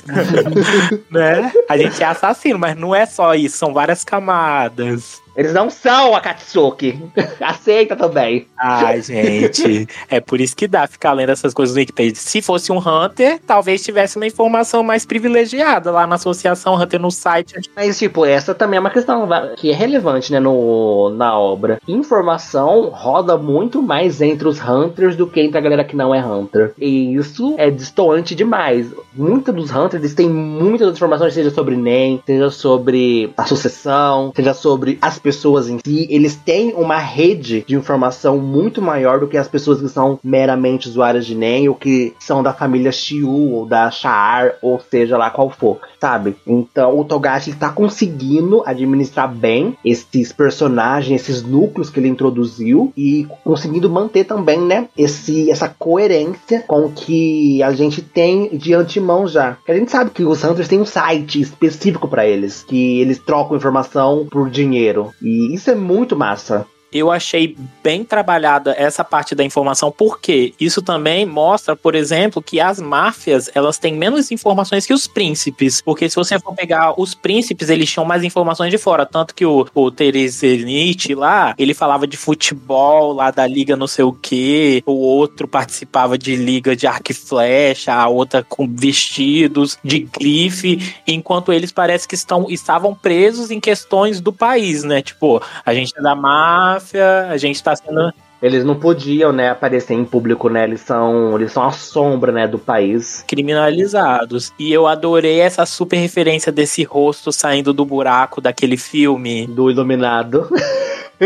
né? 1.09 1.51
A 1.69 1.77
gente 1.77 2.01
é 2.01 2.05
assassino, 2.05 2.59
mas 2.59 2.75
não 2.75 2.93
é 2.95 3.05
só 3.05 3.33
isso, 3.35 3.57
são 3.57 3.73
várias 3.73 4.03
camadas. 4.03 5.21
Eles 5.35 5.53
não 5.53 5.69
são 5.69 6.15
Akatsuki. 6.15 6.99
Aceita 7.39 7.95
também. 7.95 8.47
Ai, 8.57 9.01
gente. 9.03 9.87
É 10.09 10.19
por 10.19 10.39
isso 10.39 10.55
que 10.55 10.67
dá 10.67 10.87
ficar 10.87 11.13
lendo 11.13 11.31
essas 11.31 11.53
coisas 11.53 11.75
no 11.75 11.79
Wikipedia. 11.79 12.15
Se 12.15 12.41
fosse 12.41 12.71
um 12.71 12.77
Hunter, 12.77 13.39
talvez 13.45 13.83
tivesse 13.83 14.17
uma 14.17 14.27
informação 14.27 14.83
mais 14.83 15.05
privilegiada 15.05 15.91
lá 15.91 16.05
na 16.05 16.15
associação 16.15 16.75
Hunter 16.75 16.99
no 16.99 17.11
site. 17.11 17.55
Mas, 17.75 17.97
tipo, 17.97 18.25
essa 18.25 18.53
também 18.53 18.77
é 18.77 18.79
uma 18.79 18.89
questão 18.89 19.27
que 19.55 19.71
é 19.71 19.73
relevante, 19.73 20.31
né, 20.31 20.39
no, 20.39 21.09
na 21.11 21.37
obra. 21.37 21.79
Informação 21.87 22.89
roda 22.89 23.37
muito 23.37 23.81
mais 23.81 24.21
entre 24.21 24.47
os 24.47 24.59
Hunters 24.61 25.15
do 25.15 25.27
que 25.27 25.41
entre 25.41 25.57
a 25.57 25.61
galera 25.61 25.83
que 25.83 25.95
não 25.95 26.13
é 26.13 26.23
Hunter. 26.23 26.73
E 26.77 27.15
isso 27.15 27.55
é 27.57 27.69
distoante 27.69 28.35
demais. 28.35 28.87
Muitos 29.13 29.53
dos 29.53 29.71
Hunters 29.71 30.13
têm 30.13 30.29
muitas 30.29 30.93
informações, 30.93 31.33
seja 31.33 31.51
sobre 31.51 31.75
NEM, 31.75 32.21
seja 32.25 32.49
sobre 32.49 33.31
a 33.37 33.45
sucessão, 33.45 34.31
seja 34.35 34.53
sobre 34.53 34.97
as 35.01 35.20
pessoas 35.21 35.69
em 35.69 35.79
si. 35.83 36.07
Eles 36.09 36.35
têm 36.35 36.73
uma 36.73 36.97
rede 36.97 37.63
de 37.67 37.75
informação 37.75 38.37
muito 38.37 38.81
maior 38.81 39.19
do 39.19 39.27
que 39.27 39.37
as 39.37 39.47
pessoas 39.47 39.81
que 39.81 39.89
são 39.89 40.19
meramente 40.23 40.87
usuárias 40.87 41.25
de 41.25 41.35
NEM 41.35 41.69
ou 41.69 41.75
que 41.75 42.13
são 42.19 42.43
da 42.43 42.53
família 42.53 42.91
Shiu 42.91 43.29
ou 43.29 43.65
da 43.65 43.89
Sha'ar, 43.91 44.55
ou 44.61 44.79
seja 44.79 45.17
lá 45.17 45.29
qual 45.29 45.49
for, 45.49 45.79
sabe? 45.99 46.35
Então 46.45 46.99
o 46.99 47.05
Togashi 47.05 47.51
está 47.51 47.69
conseguindo 47.69 48.63
administrar 48.65 49.31
bem 49.33 49.77
esses 49.83 50.31
personagens, 50.31 51.21
esses 51.21 51.43
núcleos 51.43 51.89
que 51.89 51.99
ele 51.99 52.07
introduziu 52.07 52.91
e 52.97 53.27
conseguindo 53.43 53.89
manter 53.89 54.23
também, 54.23 54.59
né, 54.59 54.87
esse, 54.97 55.49
essa 55.51 55.67
coerência 55.67 56.63
com 56.67 56.85
o 56.85 56.91
que 56.91 57.61
a 57.63 57.71
gente 57.71 58.01
tem 58.01 58.49
de 58.57 58.73
antemão 58.73 59.27
já. 59.27 59.57
A 59.67 59.73
gente 59.73 59.91
sabe 59.91 60.11
que 60.11 60.23
os 60.23 60.43
Hunters 60.43 60.67
têm 60.67 60.81
um 60.81 60.85
site 60.85 61.41
específico 61.41 62.07
para 62.07 62.25
eles, 62.25 62.63
que 62.63 62.99
eles 62.99 63.19
trocam 63.19 63.57
informação 63.57 64.27
por 64.29 64.49
dinheiro. 64.49 65.10
E 65.21 65.53
isso 65.53 65.69
é 65.71 65.75
muito 65.75 66.15
massa 66.15 66.65
eu 66.91 67.09
achei 67.09 67.55
bem 67.81 68.03
trabalhada 68.03 68.75
essa 68.77 69.03
parte 69.03 69.33
da 69.33 69.43
informação, 69.43 69.91
porque 69.91 70.53
isso 70.59 70.81
também 70.81 71.25
mostra, 71.25 71.75
por 71.75 71.95
exemplo, 71.95 72.41
que 72.41 72.59
as 72.59 72.79
máfias 72.79 73.49
elas 73.55 73.77
têm 73.77 73.95
menos 73.95 74.29
informações 74.29 74.85
que 74.85 74.93
os 74.93 75.07
príncipes. 75.07 75.81
Porque 75.81 76.09
se 76.09 76.15
você 76.15 76.37
for 76.37 76.53
pegar 76.53 76.99
os 76.99 77.15
príncipes, 77.15 77.69
eles 77.69 77.89
tinham 77.89 78.05
mais 78.05 78.23
informações 78.23 78.71
de 78.71 78.77
fora. 78.77 79.05
Tanto 79.05 79.33
que 79.33 79.45
o, 79.45 79.65
o 79.73 79.89
Terezenite 79.89 81.15
lá, 81.15 81.55
ele 81.57 81.73
falava 81.73 82.05
de 82.05 82.17
futebol 82.17 83.13
lá 83.13 83.31
da 83.31 83.47
liga 83.47 83.75
não 83.75 83.87
sei 83.87 84.03
o 84.03 84.11
que, 84.11 84.83
o 84.85 84.93
outro 84.93 85.47
participava 85.47 86.17
de 86.17 86.35
liga 86.35 86.75
de 86.75 86.87
arco 86.87 87.11
e 87.11 87.15
flecha, 87.15 87.93
a 87.93 88.07
outra 88.07 88.43
com 88.43 88.67
vestidos 88.67 89.77
de 89.83 89.99
grife, 89.99 90.93
enquanto 91.07 91.53
eles 91.53 91.71
parece 91.71 92.07
que 92.07 92.15
estão, 92.15 92.47
estavam 92.49 92.93
presos 92.93 93.49
em 93.49 93.59
questões 93.59 94.19
do 94.19 94.33
país, 94.33 94.83
né? 94.83 95.01
Tipo, 95.01 95.41
a 95.65 95.73
gente 95.73 95.93
é 95.97 96.01
da 96.01 96.15
máfia 96.15 96.80
a 97.29 97.37
gente 97.37 97.61
tá 97.61 97.75
sendo. 97.75 98.11
Eles 98.41 98.65
não 98.65 98.75
podiam, 98.75 99.31
né, 99.31 99.51
aparecer 99.51 99.93
em 99.93 100.03
público, 100.03 100.49
né? 100.49 100.63
Eles 100.63 100.81
são, 100.81 101.35
eles 101.35 101.51
são 101.51 101.61
a 101.61 101.71
sombra, 101.71 102.31
né, 102.31 102.47
do 102.47 102.57
país. 102.57 103.23
Criminalizados. 103.27 104.51
E 104.57 104.73
eu 104.73 104.87
adorei 104.87 105.39
essa 105.39 105.63
super 105.63 105.97
referência 105.97 106.51
desse 106.51 106.83
rosto 106.83 107.31
saindo 107.31 107.71
do 107.71 107.85
buraco 107.85 108.41
daquele 108.41 108.77
filme. 108.77 109.45
Do 109.45 109.69
Iluminado. 109.69 110.49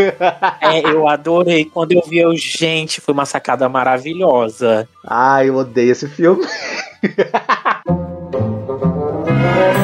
é, 0.60 0.80
eu 0.84 1.08
adorei. 1.08 1.64
Quando 1.64 1.92
eu 1.92 2.02
vi, 2.06 2.18
eu, 2.18 2.36
gente, 2.36 3.00
foi 3.00 3.14
uma 3.14 3.24
sacada 3.24 3.66
maravilhosa. 3.66 4.86
Ai, 5.02 5.48
eu 5.48 5.56
odeio 5.56 5.92
esse 5.92 6.06
filme. 6.06 6.44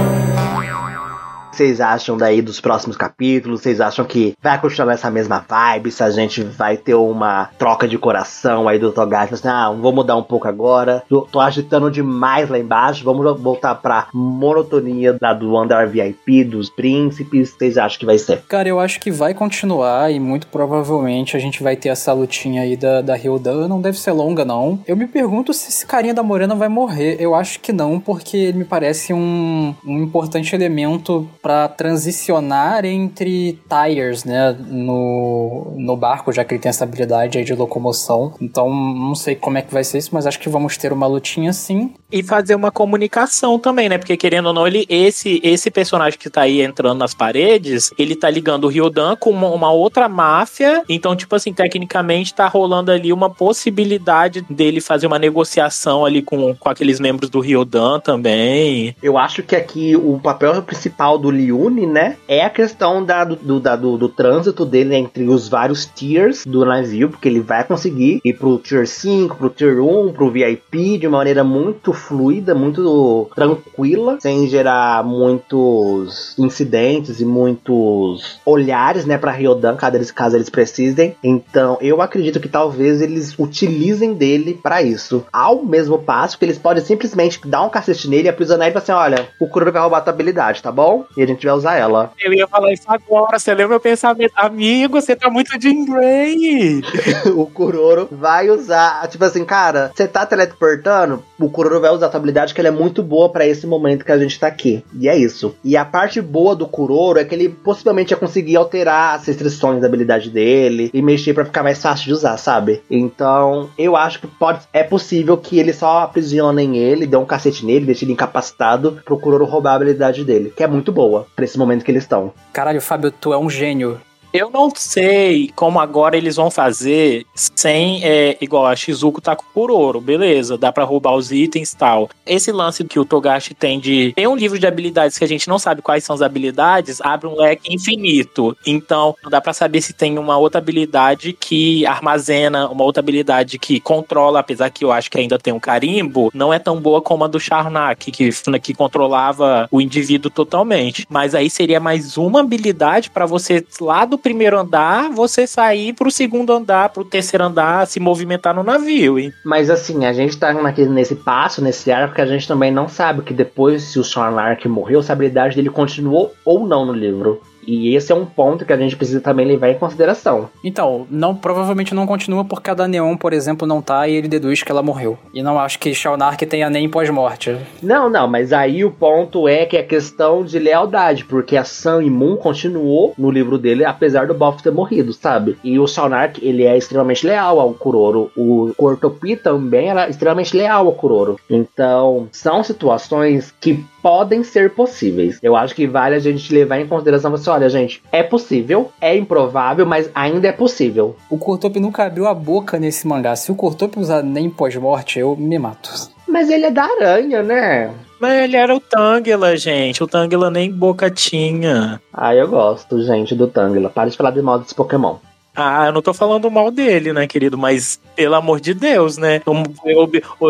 vocês 1.52 1.80
acham 1.80 2.16
daí 2.16 2.40
dos 2.40 2.60
próximos 2.60 2.96
capítulos? 2.96 3.60
Vocês 3.60 3.80
acham 3.80 4.04
que 4.04 4.34
vai 4.42 4.58
continuar 4.60 4.86
nessa 4.86 5.10
mesma 5.10 5.44
vibe? 5.46 5.90
Se 5.90 6.02
a 6.02 6.10
gente 6.10 6.42
vai 6.42 6.76
ter 6.76 6.94
uma 6.94 7.50
troca 7.58 7.86
de 7.86 7.98
coração 7.98 8.68
aí 8.68 8.78
do 8.78 8.90
Togashi? 8.90 9.34
Assim, 9.34 9.48
ah, 9.48 9.70
vou 9.70 9.92
mudar 9.92 10.16
um 10.16 10.22
pouco 10.22 10.48
agora. 10.48 11.02
Tô, 11.08 11.22
tô, 11.22 11.40
agitando 11.40 11.90
demais 11.90 12.48
lá 12.48 12.58
embaixo. 12.58 13.04
Vamos 13.04 13.40
voltar 13.40 13.74
pra 13.74 14.08
monotonia 14.12 15.12
da 15.12 15.32
do 15.34 15.56
Andar 15.56 15.86
VIP, 15.86 16.44
dos 16.44 16.70
príncipes. 16.70 17.50
Vocês 17.50 17.76
acham 17.76 17.98
que 17.98 18.06
vai 18.06 18.18
ser? 18.18 18.42
Cara, 18.48 18.68
eu 18.68 18.80
acho 18.80 18.98
que 18.98 19.10
vai 19.10 19.34
continuar 19.34 20.10
e 20.10 20.18
muito 20.18 20.46
provavelmente 20.46 21.36
a 21.36 21.40
gente 21.40 21.62
vai 21.62 21.76
ter 21.76 21.90
essa 21.90 22.12
lutinha 22.12 22.62
aí 22.62 22.76
da, 22.76 23.02
da 23.02 23.18
Hilda. 23.18 23.68
Não 23.68 23.80
deve 23.80 23.98
ser 23.98 24.12
longa, 24.12 24.44
não. 24.44 24.80
Eu 24.86 24.96
me 24.96 25.06
pergunto 25.06 25.52
se 25.52 25.68
esse 25.68 25.86
carinha 25.86 26.14
da 26.14 26.22
Morena 26.22 26.54
vai 26.54 26.68
morrer. 26.68 27.16
Eu 27.20 27.34
acho 27.34 27.60
que 27.60 27.72
não, 27.72 28.00
porque 28.00 28.36
ele 28.36 28.58
me 28.58 28.64
parece 28.64 29.12
um, 29.12 29.74
um 29.84 30.02
importante 30.02 30.54
elemento 30.54 31.28
para 31.42 31.68
transicionar 31.68 32.84
entre 32.84 33.60
tires, 33.68 34.24
né, 34.24 34.52
no, 34.52 35.74
no 35.76 35.96
barco, 35.96 36.32
já 36.32 36.44
que 36.44 36.54
ele 36.54 36.62
tem 36.62 36.70
essa 36.70 36.84
habilidade 36.84 37.36
aí 37.36 37.44
de 37.44 37.52
locomoção. 37.52 38.34
Então, 38.40 38.72
não 38.72 39.16
sei 39.16 39.34
como 39.34 39.58
é 39.58 39.62
que 39.62 39.74
vai 39.74 39.82
ser 39.82 39.98
isso, 39.98 40.10
mas 40.12 40.24
acho 40.24 40.38
que 40.38 40.48
vamos 40.48 40.76
ter 40.76 40.92
uma 40.92 41.06
lutinha 41.08 41.52
sim. 41.52 41.92
E 42.12 42.22
fazer 42.22 42.54
uma 42.54 42.70
comunicação 42.70 43.58
também, 43.58 43.88
né? 43.88 43.98
Porque 43.98 44.16
querendo 44.16 44.46
ou 44.46 44.52
não, 44.52 44.66
ele 44.66 44.86
esse 44.88 45.40
esse 45.42 45.70
personagem 45.70 46.18
que 46.18 46.30
tá 46.30 46.42
aí 46.42 46.60
entrando 46.60 46.98
nas 46.98 47.14
paredes, 47.14 47.92
ele 47.98 48.14
tá 48.14 48.28
ligando 48.28 48.64
o 48.64 48.68
Ryodan 48.68 49.16
com 49.16 49.30
uma, 49.30 49.48
uma 49.48 49.72
outra 49.72 50.08
máfia. 50.08 50.82
Então, 50.88 51.16
tipo 51.16 51.34
assim, 51.34 51.52
tecnicamente 51.52 52.34
tá 52.34 52.46
rolando 52.46 52.90
ali 52.90 53.12
uma 53.12 53.30
possibilidade 53.30 54.42
dele 54.48 54.80
fazer 54.80 55.06
uma 55.06 55.18
negociação 55.18 56.04
ali 56.04 56.22
com, 56.22 56.54
com 56.54 56.68
aqueles 56.68 57.00
membros 57.00 57.30
do 57.30 57.40
Ryodan 57.40 58.00
também. 58.00 58.94
Eu 59.02 59.16
acho 59.18 59.42
que 59.42 59.56
aqui 59.56 59.96
o 59.96 60.18
papel 60.22 60.62
principal 60.62 61.18
do 61.18 61.30
Liune, 61.30 61.86
né? 61.86 62.16
É 62.28 62.44
a 62.44 62.50
questão 62.50 63.04
da, 63.04 63.24
do, 63.24 63.60
da, 63.60 63.76
do, 63.76 63.96
do, 63.96 64.08
trânsito 64.08 64.64
dele 64.64 64.94
entre 64.94 65.24
os 65.24 65.48
vários 65.48 65.86
tiers 65.86 66.44
do 66.44 66.64
navio, 66.64 67.08
porque 67.08 67.28
ele 67.28 67.40
vai 67.40 67.64
conseguir 67.64 68.20
ir 68.24 68.34
pro 68.34 68.58
tier 68.58 68.86
5, 68.86 69.36
pro 69.36 69.48
tier 69.48 69.80
1, 69.80 70.12
pro 70.12 70.30
VIP 70.30 70.98
de 70.98 71.08
maneira 71.08 71.42
muito 71.42 71.92
fluida, 72.02 72.54
muito 72.54 73.30
tranquila, 73.34 74.18
sem 74.20 74.46
gerar 74.48 75.04
muitos 75.04 76.36
incidentes 76.38 77.20
e 77.20 77.24
muitos 77.24 78.40
olhares, 78.44 79.04
né, 79.04 79.16
para 79.16 79.30
Ryodan, 79.30 79.76
caso 79.76 79.96
eles, 79.96 80.10
caso 80.10 80.36
eles 80.36 80.50
precisem. 80.50 81.16
Então, 81.22 81.78
eu 81.80 82.02
acredito 82.02 82.40
que 82.40 82.48
talvez 82.48 83.00
eles 83.00 83.38
utilizem 83.38 84.14
dele 84.14 84.58
para 84.62 84.82
isso. 84.82 85.24
Ao 85.32 85.64
mesmo 85.64 85.98
passo 85.98 86.38
que 86.38 86.44
eles 86.44 86.58
podem 86.58 86.82
simplesmente 86.82 87.40
dar 87.46 87.62
um 87.62 87.70
cacete 87.70 88.08
nele 88.08 88.24
e 88.24 88.28
aprisionar 88.28 88.66
ele 88.66 88.76
e 88.76 88.80
falar 88.80 89.00
assim: 89.00 89.14
olha, 89.14 89.28
o 89.40 89.46
Kuroro 89.46 89.72
vai 89.72 89.82
roubar 89.82 89.98
a 89.98 90.00
tua 90.00 90.12
habilidade, 90.12 90.62
tá 90.62 90.72
bom? 90.72 91.04
E 91.16 91.22
a 91.22 91.26
gente 91.26 91.44
vai 91.46 91.54
usar 91.54 91.76
ela. 91.76 92.12
Eu 92.20 92.32
ia 92.32 92.46
falar 92.46 92.72
isso 92.72 92.84
agora, 92.86 93.38
você 93.38 93.54
leu 93.54 93.68
meu 93.68 93.80
pensamento. 93.80 94.32
Amigo, 94.36 95.00
você 95.00 95.14
tá 95.14 95.30
muito 95.30 95.58
de 95.58 95.72
Grey. 95.84 96.80
o 97.34 97.46
Kuroro 97.46 98.08
vai 98.10 98.50
usar, 98.50 99.06
tipo 99.08 99.24
assim, 99.24 99.44
cara, 99.44 99.92
você 99.94 100.06
tá 100.06 100.26
teleportando, 100.26 101.22
o 101.38 101.50
Kuroro 101.50 101.80
vai 101.80 101.90
a 102.00 102.06
habilidade 102.06 102.54
que 102.54 102.60
ela 102.60 102.68
é 102.68 102.72
muito 102.72 103.02
boa 103.02 103.28
para 103.28 103.44
esse 103.44 103.66
momento 103.66 104.04
que 104.04 104.12
a 104.12 104.18
gente 104.18 104.38
tá 104.38 104.46
aqui. 104.46 104.84
E 104.94 105.08
é 105.08 105.16
isso. 105.16 105.56
E 105.64 105.76
a 105.76 105.84
parte 105.84 106.20
boa 106.20 106.54
do 106.54 106.68
Kuroro 106.68 107.18
é 107.18 107.24
que 107.24 107.34
ele 107.34 107.48
possivelmente 107.48 108.12
ia 108.12 108.16
conseguir 108.16 108.56
alterar 108.56 109.16
as 109.16 109.26
restrições 109.26 109.80
da 109.80 109.88
habilidade 109.88 110.30
dele 110.30 110.90
e 110.94 111.02
mexer 111.02 111.34
para 111.34 111.44
ficar 111.44 111.62
mais 111.62 111.82
fácil 111.82 112.06
de 112.06 112.12
usar, 112.12 112.36
sabe? 112.36 112.82
Então, 112.88 113.68
eu 113.76 113.96
acho 113.96 114.20
que 114.20 114.26
pode 114.26 114.60
é 114.72 114.84
possível 114.84 115.36
que 115.36 115.58
ele 115.58 115.72
só 115.72 116.00
aprisionem 116.00 116.76
ele, 116.76 117.06
dê 117.06 117.16
um 117.16 117.24
cacete 117.24 117.66
nele, 117.66 117.86
deixe 117.86 118.04
ele 118.04 118.12
incapacitado 118.12 119.00
pro 119.04 119.18
Kuroro 119.18 119.44
roubar 119.44 119.72
a 119.72 119.76
habilidade 119.76 120.24
dele, 120.24 120.52
que 120.54 120.62
é 120.62 120.66
muito 120.66 120.92
boa 120.92 121.26
pra 121.34 121.44
esse 121.44 121.58
momento 121.58 121.84
que 121.84 121.90
eles 121.90 122.04
estão. 122.04 122.32
Caralho, 122.52 122.80
Fábio, 122.80 123.10
tu 123.10 123.32
é 123.32 123.38
um 123.38 123.50
gênio. 123.50 124.00
Eu 124.32 124.50
não 124.50 124.70
sei 124.74 125.50
como 125.54 125.78
agora 125.78 126.16
eles 126.16 126.36
vão 126.36 126.50
fazer 126.50 127.26
sem, 127.34 128.02
é, 128.02 128.38
igual 128.40 128.64
a 128.64 128.74
Shizuko 128.74 129.20
tá 129.20 129.36
por 129.36 129.70
ouro, 129.70 130.00
beleza, 130.00 130.56
dá 130.56 130.72
para 130.72 130.84
roubar 130.84 131.14
os 131.14 131.30
itens 131.30 131.72
e 131.72 131.76
tal. 131.76 132.08
Esse 132.24 132.50
lance 132.50 132.82
que 132.84 132.98
o 132.98 133.04
Togashi 133.04 133.52
tem 133.52 133.78
de. 133.78 134.12
Tem 134.16 134.26
um 134.26 134.34
livro 134.34 134.58
de 134.58 134.66
habilidades 134.66 135.18
que 135.18 135.24
a 135.24 135.28
gente 135.28 135.48
não 135.48 135.58
sabe 135.58 135.82
quais 135.82 136.02
são 136.04 136.14
as 136.14 136.22
habilidades, 136.22 137.00
abre 137.02 137.26
um 137.26 137.36
leque 137.36 137.74
infinito. 137.74 138.56
Então, 138.66 139.14
dá 139.28 139.38
para 139.38 139.52
saber 139.52 139.82
se 139.82 139.92
tem 139.92 140.18
uma 140.18 140.38
outra 140.38 140.58
habilidade 140.58 141.34
que 141.34 141.84
armazena, 141.84 142.68
uma 142.68 142.84
outra 142.84 143.00
habilidade 143.00 143.58
que 143.58 143.80
controla, 143.80 144.40
apesar 144.40 144.70
que 144.70 144.82
eu 144.82 144.92
acho 144.92 145.10
que 145.10 145.18
ainda 145.18 145.38
tem 145.38 145.52
um 145.52 145.60
carimbo, 145.60 146.30
não 146.32 146.54
é 146.54 146.58
tão 146.58 146.80
boa 146.80 147.02
como 147.02 147.24
a 147.24 147.28
do 147.28 147.38
Charnak, 147.38 148.10
que, 148.10 148.30
que 148.62 148.74
controlava 148.74 149.68
o 149.70 149.78
indivíduo 149.80 150.30
totalmente. 150.30 151.06
Mas 151.10 151.34
aí 151.34 151.50
seria 151.50 151.78
mais 151.78 152.16
uma 152.16 152.40
habilidade 152.40 153.10
para 153.10 153.26
você 153.26 153.64
lá 153.78 154.06
do 154.06 154.21
primeiro 154.22 154.58
andar, 154.58 155.10
você 155.10 155.46
sair 155.46 155.92
pro 155.92 156.10
segundo 156.10 156.52
andar, 156.52 156.90
pro 156.90 157.04
terceiro 157.04 157.44
andar, 157.44 157.86
se 157.86 158.00
movimentar 158.00 158.54
no 158.54 158.62
navio, 158.62 159.18
hein? 159.18 159.32
Mas 159.44 159.68
assim, 159.68 160.06
a 160.06 160.12
gente 160.12 160.36
tá 160.36 160.52
naquele, 160.54 160.88
nesse 160.88 161.16
passo, 161.16 161.62
nesse 161.62 161.90
arco, 161.90 162.14
que 162.14 162.20
a 162.20 162.26
gente 162.26 162.46
também 162.46 162.70
não 162.70 162.88
sabe 162.88 163.22
que 163.22 163.34
depois, 163.34 163.82
se 163.82 163.98
o 163.98 164.04
Sean 164.04 164.30
Lark 164.30 164.66
morreu, 164.66 165.00
a 165.06 165.12
habilidade 165.12 165.56
dele 165.56 165.68
continuou 165.68 166.32
ou 166.44 166.66
não 166.66 166.86
no 166.86 166.92
livro. 166.92 167.42
E 167.66 167.94
esse 167.94 168.12
é 168.12 168.14
um 168.14 168.24
ponto 168.24 168.64
que 168.64 168.72
a 168.72 168.76
gente 168.76 168.96
precisa 168.96 169.20
também 169.20 169.46
levar 169.46 169.70
em 169.70 169.78
consideração. 169.78 170.48
Então, 170.64 171.06
não 171.10 171.34
provavelmente 171.34 171.94
não 171.94 172.06
continua 172.06 172.44
porque 172.44 172.70
a 172.70 172.74
da 172.74 172.88
Neon, 172.88 173.16
por 173.16 173.32
exemplo, 173.32 173.66
não 173.66 173.80
tá 173.80 174.06
e 174.08 174.14
ele 174.14 174.28
deduz 174.28 174.62
que 174.62 174.70
ela 174.70 174.82
morreu. 174.82 175.18
E 175.32 175.42
não 175.42 175.58
acho 175.58 175.78
que 175.78 175.94
Shaunark 175.94 176.44
tenha 176.46 176.68
nem 176.68 176.88
pós-morte. 176.88 177.56
Não, 177.82 178.08
não, 178.08 178.28
mas 178.28 178.52
aí 178.52 178.84
o 178.84 178.90
ponto 178.90 179.48
é 179.48 179.66
que 179.66 179.76
é 179.76 179.82
questão 179.82 180.44
de 180.44 180.58
lealdade, 180.58 181.24
porque 181.24 181.56
a 181.56 181.64
Sun 181.64 182.02
Moon 182.10 182.36
continuou 182.36 183.14
no 183.16 183.30
livro 183.30 183.58
dele, 183.58 183.84
apesar 183.84 184.26
do 184.26 184.34
Boff 184.34 184.62
ter 184.62 184.72
morrido, 184.72 185.12
sabe? 185.12 185.56
E 185.62 185.78
o 185.78 185.86
Shaunark, 185.86 186.44
ele 186.44 186.64
é 186.64 186.76
extremamente 186.76 187.26
leal 187.26 187.60
ao 187.60 187.72
Kuroro. 187.74 188.30
O 188.36 188.72
Cortopi 188.76 189.36
também 189.36 189.88
era 189.88 190.08
extremamente 190.08 190.56
leal 190.56 190.86
ao 190.86 190.92
Kuroro. 190.92 191.38
Então, 191.48 192.28
são 192.32 192.62
situações 192.62 193.54
que 193.60 193.84
podem 194.02 194.42
ser 194.42 194.70
possíveis. 194.70 195.38
Eu 195.42 195.54
acho 195.54 195.74
que 195.74 195.86
vale 195.86 196.16
a 196.16 196.18
gente 196.18 196.52
levar 196.52 196.80
em 196.80 196.86
consideração, 196.86 197.30
você 197.30 197.48
olha, 197.52 197.68
gente, 197.68 198.02
é 198.10 198.22
possível, 198.22 198.90
é 199.00 199.16
improvável, 199.16 199.86
mas 199.86 200.10
ainda 200.14 200.48
é 200.48 200.52
possível. 200.52 201.16
O 201.30 201.38
Kurtop 201.38 201.78
nunca 201.78 202.04
abriu 202.04 202.26
a 202.26 202.34
boca 202.34 202.78
nesse 202.78 203.06
mangá. 203.06 203.36
Se 203.36 203.52
o 203.52 203.54
Kurtop 203.54 203.98
usar 203.98 204.22
nem 204.22 204.50
pós-morte, 204.50 205.18
eu 205.18 205.36
me 205.36 205.58
mato. 205.58 205.90
Mas 206.26 206.48
ele 206.48 206.66
é 206.66 206.70
da 206.70 206.84
aranha, 206.84 207.42
né? 207.42 207.92
Mas 208.18 208.44
ele 208.44 208.56
era 208.56 208.74
o 208.74 208.80
Tangela, 208.80 209.56
gente. 209.56 210.02
O 210.02 210.06
Tangela 210.06 210.50
nem 210.50 210.70
boca 210.70 211.10
tinha. 211.10 212.00
Ah, 212.12 212.34
eu 212.34 212.48
gosto, 212.48 213.02
gente, 213.02 213.34
do 213.34 213.46
Tangela. 213.48 213.90
Para 213.90 214.08
de 214.08 214.16
falar 214.16 214.30
de 214.30 214.40
mal 214.40 214.58
desse 214.58 214.74
Pokémon. 214.74 215.16
Ah, 215.54 215.86
eu 215.86 215.92
não 215.92 216.00
tô 216.00 216.14
falando 216.14 216.50
mal 216.50 216.70
dele, 216.70 217.12
né, 217.12 217.26
querido? 217.26 217.58
Mas, 217.58 218.00
pelo 218.16 218.34
amor 218.36 218.58
de 218.60 218.72
Deus, 218.72 219.18
né? 219.18 219.42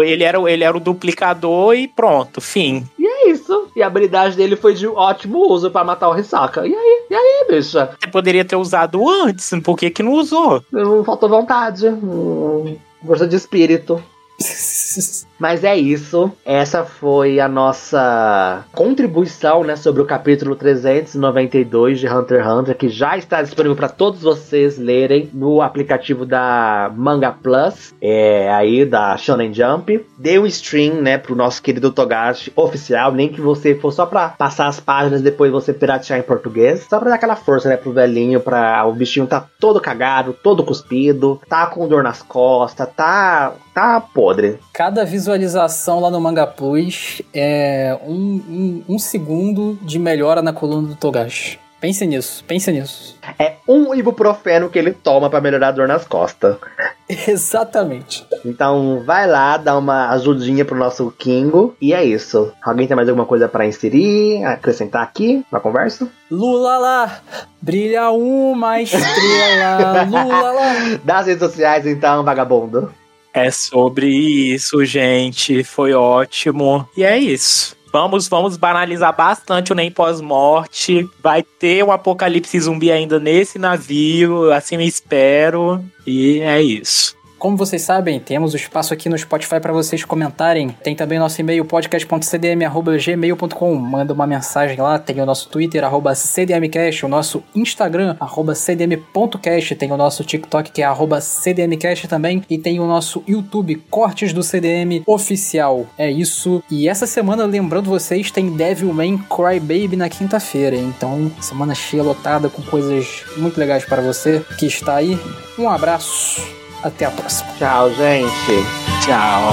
Ele 0.05 0.23
era, 0.23 0.39
ele 0.51 0.63
era 0.63 0.77
o 0.77 0.81
duplicador 0.81 1.75
e 1.75 1.89
pronto, 1.89 2.41
fim. 2.41 2.85
E 2.97 3.05
é 3.05 3.31
isso. 3.31 3.62
E 3.75 3.83
a 3.83 3.87
habilidade 3.87 4.37
dele 4.37 4.57
foi 4.57 4.75
de 4.75 4.87
ótimo 4.87 5.39
uso 5.49 5.71
para 5.71 5.85
matar 5.85 6.09
o 6.09 6.13
Risaka. 6.13 6.67
E 6.67 6.75
aí? 6.75 7.03
E 7.11 7.15
aí, 7.15 7.47
bicha? 7.49 7.97
Você 7.99 8.11
poderia 8.11 8.45
ter 8.45 8.57
usado 8.57 9.09
antes, 9.09 9.51
por 9.65 9.77
que 9.77 9.91
que 9.91 10.03
não 10.03 10.13
usou? 10.13 10.63
Não 10.71 11.03
faltou 11.03 11.29
vontade. 11.29 11.89
Hum, 11.89 12.77
força 13.07 13.27
de 13.27 13.37
espírito. 13.37 14.03
Mas 15.43 15.65
é 15.65 15.77
isso. 15.77 16.31
Essa 16.45 16.85
foi 16.85 17.41
a 17.41 17.49
nossa 17.49 18.65
contribuição, 18.71 19.65
né, 19.65 19.75
sobre 19.75 20.01
o 20.01 20.05
capítulo 20.05 20.55
392 20.55 21.99
de 21.99 22.07
Hunter 22.07 22.39
x 22.39 22.47
Hunter, 22.47 22.77
que 22.77 22.89
já 22.89 23.19
está 23.19 23.43
disponível 23.43 23.75
para 23.75 23.89
todos 23.89 24.23
vocês 24.23 24.79
lerem 24.79 25.29
no 25.35 25.61
aplicativo 25.61 26.25
da 26.25 26.93
Manga 26.95 27.33
Plus, 27.33 27.93
é, 28.01 28.55
aí 28.55 28.85
da 28.85 29.17
Shonen 29.17 29.53
Jump. 29.53 30.07
Dê 30.17 30.39
um 30.39 30.47
stream, 30.47 31.03
né, 31.03 31.19
pro 31.19 31.35
nosso 31.35 31.61
querido 31.61 31.91
Togashi 31.91 32.53
oficial, 32.55 33.11
nem 33.11 33.29
que 33.29 33.41
você 33.41 33.75
for 33.75 33.91
só 33.91 34.07
para 34.07 34.29
passar 34.29 34.69
as 34.69 34.79
páginas 34.79 35.23
depois 35.23 35.51
você 35.51 35.73
piratear 35.73 36.21
em 36.21 36.23
português, 36.23 36.87
só 36.89 37.01
para 37.01 37.09
dar 37.09 37.17
aquela 37.17 37.35
força, 37.35 37.69
né, 37.69 37.77
pro 37.77 37.93
velhinho, 37.93 38.39
para 38.39 38.87
o 38.87 38.93
bichinho 38.93 39.27
tá 39.27 39.45
todo 39.59 39.81
cagado, 39.81 40.37
todo 40.41 40.63
cuspido, 40.63 41.41
tá 41.49 41.67
com 41.67 41.89
dor 41.89 42.05
nas 42.05 42.23
costas, 42.23 42.89
tá 42.95 43.55
tá 43.75 44.01
podre. 44.01 44.59
Cada 44.73 45.05
visualização 45.33 46.01
lá 46.01 46.11
no 46.11 46.21
Manga 46.21 46.47
Plus 46.47 47.23
é 47.33 47.99
um, 48.07 48.13
um, 48.13 48.85
um 48.95 48.99
segundo 48.99 49.79
de 49.83 49.99
melhora 49.99 50.43
na 50.43 50.53
coluna 50.53 50.89
do 50.89 50.95
Togashi. 50.95 51.59
Pense 51.81 52.07
nisso, 52.07 52.45
pense 52.47 52.71
nisso. 52.71 53.17
É 53.39 53.55
um 53.67 53.93
ibuprofeno 53.93 54.71
que 54.71 54.79
ele 54.79 54.93
toma 54.93 55.29
para 55.29 55.41
melhorar 55.41 55.69
a 55.69 55.73
dor 55.73 55.89
nas 55.89 56.07
costas. 56.07 56.57
Exatamente. 57.09 58.25
Então 58.45 59.03
vai 59.05 59.27
lá, 59.27 59.57
dá 59.57 59.77
uma 59.77 60.11
ajudinha 60.11 60.65
pro 60.65 60.77
nosso 60.77 61.13
Kingo. 61.19 61.75
E 61.81 61.93
é 61.93 62.05
isso. 62.05 62.53
Alguém 62.63 62.87
tem 62.87 62.95
mais 62.95 63.09
alguma 63.09 63.27
coisa 63.27 63.49
para 63.49 63.67
inserir, 63.67 64.45
acrescentar 64.45 65.03
aqui 65.03 65.45
na 65.51 65.59
conversa? 65.59 66.09
Lula 66.31 66.79
lá, 66.79 67.21
brilha 67.61 68.11
uma 68.11 68.81
estrela. 68.81 70.05
Lula 70.07 70.53
lá. 70.53 70.73
Das 71.03 71.27
redes 71.27 71.43
sociais 71.43 71.85
então, 71.85 72.23
vagabundo. 72.23 72.93
É 73.33 73.51
sobre 73.51 74.09
isso, 74.09 74.85
gente. 74.85 75.65
Foi 75.65 75.93
ótimo. 75.95 76.89
E 76.97 77.03
é 77.03 77.19
isso. 77.19 77.77
Vamos, 77.93 78.27
vamos 78.27 78.57
banalizar 78.57 79.15
bastante 79.15 79.71
o 79.71 79.75
Nem 79.75 79.91
Pós-Morte. 79.91 81.09
Vai 81.23 81.43
ter 81.43 81.85
um 81.85 81.93
apocalipse 81.93 82.59
zumbi 82.59 82.91
ainda 82.91 83.21
nesse 83.21 83.59
navio, 83.59 84.51
assim 84.51 84.77
eu 84.77 84.81
espero. 84.81 85.85
E 86.07 86.41
é 86.41 86.63
isso. 86.63 87.15
Como 87.43 87.57
vocês 87.57 87.83
sabem, 87.83 88.21
temos 88.21 88.53
o 88.53 88.57
espaço 88.57 88.95
aqui 88.95 89.09
no 89.09 89.19
Spotify 89.19 89.59
para 89.59 89.73
vocês 89.73 90.05
comentarem. 90.05 90.69
Tem 90.81 90.95
também 90.95 91.19
nosso 91.19 91.41
e-mail 91.41 91.65
podcast.cdm@gmail.com. 91.65 93.75
Manda 93.75 94.15
uma 94.15 94.29
mensagem 94.29 94.81
lá. 94.81 94.97
Tem 94.97 95.21
o 95.21 95.27
nosso 95.27 95.49
Twitter 95.49 95.83
@cdmcast, 95.83 97.05
o 97.05 97.09
nosso 97.09 97.43
Instagram 97.53 98.17
@cdm.cast, 98.55 99.75
tem 99.75 99.91
o 99.91 99.97
nosso 99.97 100.23
TikTok 100.23 100.71
que 100.71 100.85
é 100.85 100.87
@cdmcast 100.87 102.07
também 102.07 102.45
e 102.49 102.59
tem 102.59 102.79
o 102.79 102.87
nosso 102.87 103.25
YouTube 103.27 103.75
Cortes 103.91 104.33
do 104.33 104.45
CDM 104.45 105.03
oficial. 105.05 105.87
É 105.99 106.09
isso. 106.09 106.63
E 106.71 106.89
essa 106.89 107.09
semana, 107.09 107.45
lembrando 107.45 107.91
vocês, 107.91 108.31
tem 108.31 108.57
Devilman 108.57 109.19
Crybaby 109.19 109.97
na 109.97 110.09
quinta-feira. 110.09 110.77
Então, 110.77 111.29
semana 111.41 111.75
cheia 111.75 112.05
lotada 112.05 112.49
com 112.49 112.63
coisas 112.63 113.25
muito 113.37 113.59
legais 113.59 113.85
para 113.85 114.01
você 114.01 114.45
que 114.61 114.67
está 114.67 114.95
aí. 114.95 115.19
Um 115.59 115.69
abraço. 115.69 116.62
Até 116.83 117.05
a 117.07 117.11
próxima. 117.11 117.53
Tchau, 117.59 117.91
gente. 117.95 118.65
Tchau. 119.05 119.53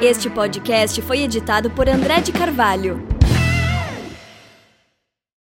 Este 0.00 0.28
podcast 0.28 1.00
foi 1.02 1.20
editado 1.20 1.70
por 1.70 1.88
André 1.88 2.20
de 2.20 2.32
Carvalho. 2.32 3.11